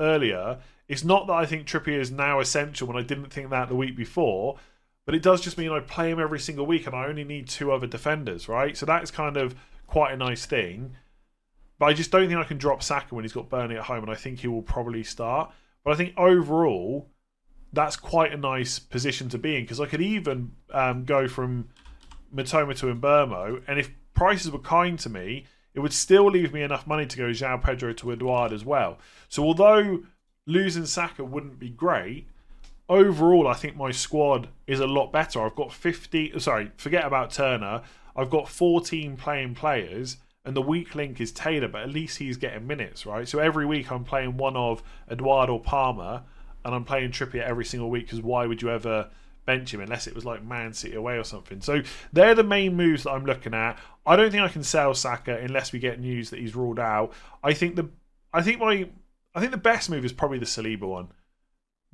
[0.00, 3.68] earlier, it's not that I think Trippier is now essential when I didn't think that
[3.68, 4.58] the week before,
[5.04, 7.48] but it does just mean I play him every single week and I only need
[7.48, 8.76] two other defenders, right?
[8.76, 9.54] So that is kind of
[9.86, 10.96] quite a nice thing.
[11.78, 14.02] But I just don't think I can drop Saka when he's got Burnley at home,
[14.02, 15.52] and I think he will probably start.
[15.84, 17.10] But I think overall,
[17.72, 21.68] that's quite a nice position to be in because I could even um, go from
[22.34, 25.44] Mitoma to Mbeumo, and if prices were kind to me,
[25.76, 28.98] it would still leave me enough money to go João Pedro to Edouard as well.
[29.28, 30.00] So although
[30.46, 32.26] losing Saka wouldn't be great.
[32.88, 35.44] Overall, I think my squad is a lot better.
[35.44, 37.82] I've got 50, sorry, forget about Turner.
[38.14, 42.36] I've got 14 playing players, and the weak link is Taylor, but at least he's
[42.36, 43.28] getting minutes, right?
[43.28, 46.22] So every week I'm playing one of Eduardo or Palmer,
[46.64, 49.10] and I'm playing Trippier every single week because why would you ever
[49.46, 51.60] bench him unless it was like Man City away or something?
[51.60, 51.82] So
[52.12, 53.78] they're the main moves that I'm looking at.
[54.04, 57.12] I don't think I can sell Saka unless we get news that he's ruled out.
[57.42, 57.88] I think the
[58.32, 58.88] I think my
[59.34, 61.08] I think the best move is probably the Saliba one.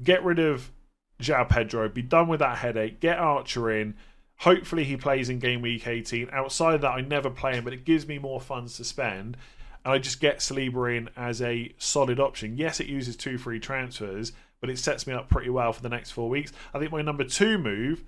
[0.03, 0.73] Get rid of
[1.21, 3.95] João Pedro, be done with that headache, get Archer in,
[4.43, 6.31] Hopefully, he plays in game week 18.
[6.33, 9.37] Outside of that, I never play him, but it gives me more funds to spend.
[9.85, 12.57] And I just get Saliba in as a solid option.
[12.57, 14.33] Yes, it uses two free transfers,
[14.63, 16.53] but it sets me up pretty well for the next four weeks.
[16.73, 18.05] I think my number two move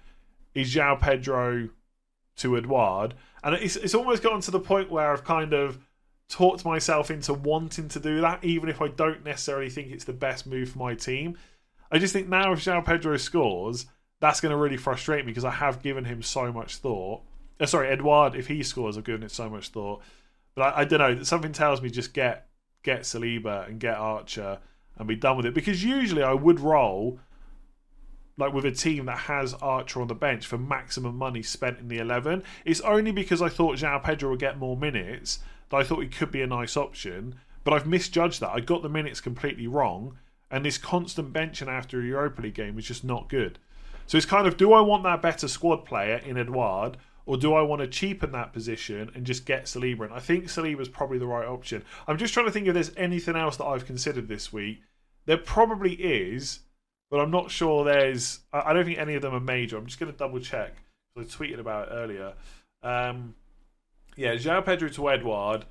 [0.54, 1.68] is João Pedro
[2.36, 3.14] to Edouard.
[3.42, 5.80] And it's, it's almost gotten to the point where I've kind of
[6.28, 10.12] talked myself into wanting to do that, even if I don't necessarily think it's the
[10.12, 11.36] best move for my team.
[11.90, 13.86] I just think now if João Pedro scores,
[14.20, 17.22] that's going to really frustrate me because I have given him so much thought.
[17.58, 20.02] Uh, sorry, Edouard, if he scores, I've given it so much thought.
[20.54, 21.24] But I, I don't know.
[21.24, 22.46] Something tells me just get
[22.84, 24.60] get Saliba and get Archer
[24.98, 25.54] and be done with it.
[25.54, 27.18] Because usually I would roll
[28.36, 31.88] like with a team that has Archer on the bench for maximum money spent in
[31.88, 32.42] the 11.
[32.64, 35.38] It's only because I thought João Pedro would get more minutes
[35.70, 37.36] that I thought he could be a nice option.
[37.62, 38.50] But I've misjudged that.
[38.50, 40.18] I got the minutes completely wrong.
[40.50, 43.58] And this constant benching after a Europa League game is just not good.
[44.06, 47.54] So it's kind of do I want that better squad player in Edouard or do
[47.54, 50.88] I want to cheapen that position and just get Saliba And I think Saliba is
[50.88, 51.82] probably the right option.
[52.06, 54.82] I'm just trying to think if there's anything else that I've considered this week.
[55.26, 56.60] There probably is,
[57.10, 58.40] but I'm not sure there's.
[58.52, 59.78] I don't think any of them are major.
[59.78, 60.74] I'm just going to double check.
[61.16, 62.34] I tweeted about it earlier.
[62.82, 63.34] Um,
[64.16, 65.64] yeah, João Pedro to Edouard,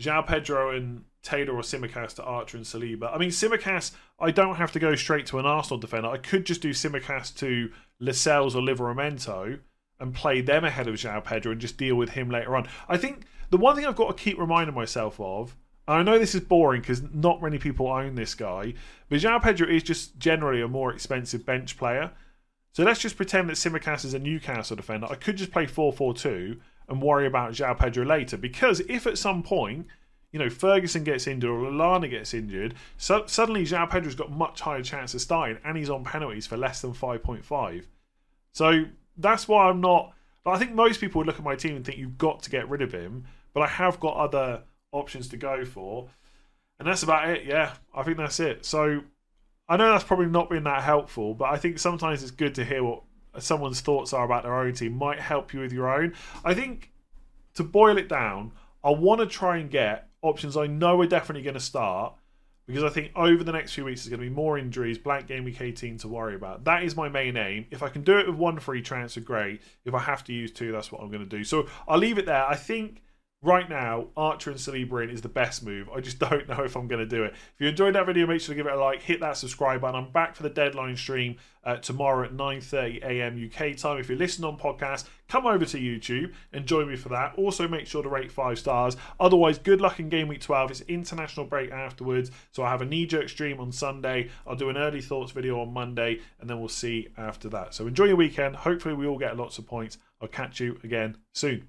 [0.00, 3.14] João Pedro and Taylor or Tsimikas to Archer and Saliba.
[3.14, 6.08] I mean, Tsimikas, I don't have to go straight to an Arsenal defender.
[6.08, 7.70] I could just do Tsimikas to
[8.00, 9.60] Lascelles or Livramento
[10.00, 12.68] and play them ahead of João Pedro and just deal with him later on.
[12.88, 16.18] I think the one thing I've got to keep reminding myself of, and I know
[16.18, 18.74] this is boring because not many people own this guy,
[19.08, 22.12] but João Pedro is just generally a more expensive bench player.
[22.72, 25.08] So let's just pretend that Tsimikas is a Newcastle defender.
[25.10, 29.06] I could just play 4 4 2 and worry about João Pedro later because if
[29.06, 29.86] at some point
[30.32, 34.60] you know, Ferguson gets injured or Lallana gets injured, so suddenly João Pedro's got much
[34.60, 37.84] higher chance of starting and he's on penalties for less than 5.5.
[38.52, 38.84] So
[39.18, 40.12] that's why I'm not.
[40.46, 42.68] I think most people would look at my team and think you've got to get
[42.70, 44.62] rid of him, but I have got other
[44.92, 46.08] options to go for.
[46.78, 47.74] And that's about it, yeah.
[47.94, 48.64] I think that's it.
[48.64, 49.02] So
[49.68, 52.64] I know that's probably not been that helpful, but I think sometimes it's good to
[52.64, 53.02] hear what
[53.38, 54.96] someone's thoughts are about their own team.
[54.96, 56.14] Might help you with your own.
[56.44, 56.92] I think
[57.54, 58.52] to boil it down,
[58.82, 62.14] I want to try and get options I know are definitely going to start
[62.68, 65.26] because I think over the next few weeks there's going to be more injuries, blank
[65.26, 66.64] game week 18 to worry about.
[66.64, 67.64] That is my main aim.
[67.70, 69.62] If I can do it with one free transfer, great.
[69.86, 71.44] If I have to use two, that's what I'm going to do.
[71.44, 72.44] So I'll leave it there.
[72.46, 73.00] I think
[73.42, 75.88] right now, Archer and Saliba in is the best move.
[75.94, 77.32] I just don't know if I'm going to do it.
[77.32, 79.80] If you enjoyed that video, make sure to give it a like, hit that subscribe
[79.80, 79.96] button.
[79.96, 83.50] I'm back for the deadline stream uh, tomorrow at 9:30 a.m.
[83.50, 83.98] UK time.
[83.98, 87.34] If you're listening on podcast, come over to YouTube and join me for that.
[87.36, 88.96] Also, make sure to rate five stars.
[89.20, 90.70] Otherwise, good luck in game week 12.
[90.70, 94.30] It's international break afterwards, so I have a knee-jerk stream on Sunday.
[94.46, 97.74] I'll do an early thoughts video on Monday, and then we'll see after that.
[97.74, 98.56] So enjoy your weekend.
[98.56, 99.98] Hopefully, we all get lots of points.
[100.20, 101.68] I'll catch you again soon.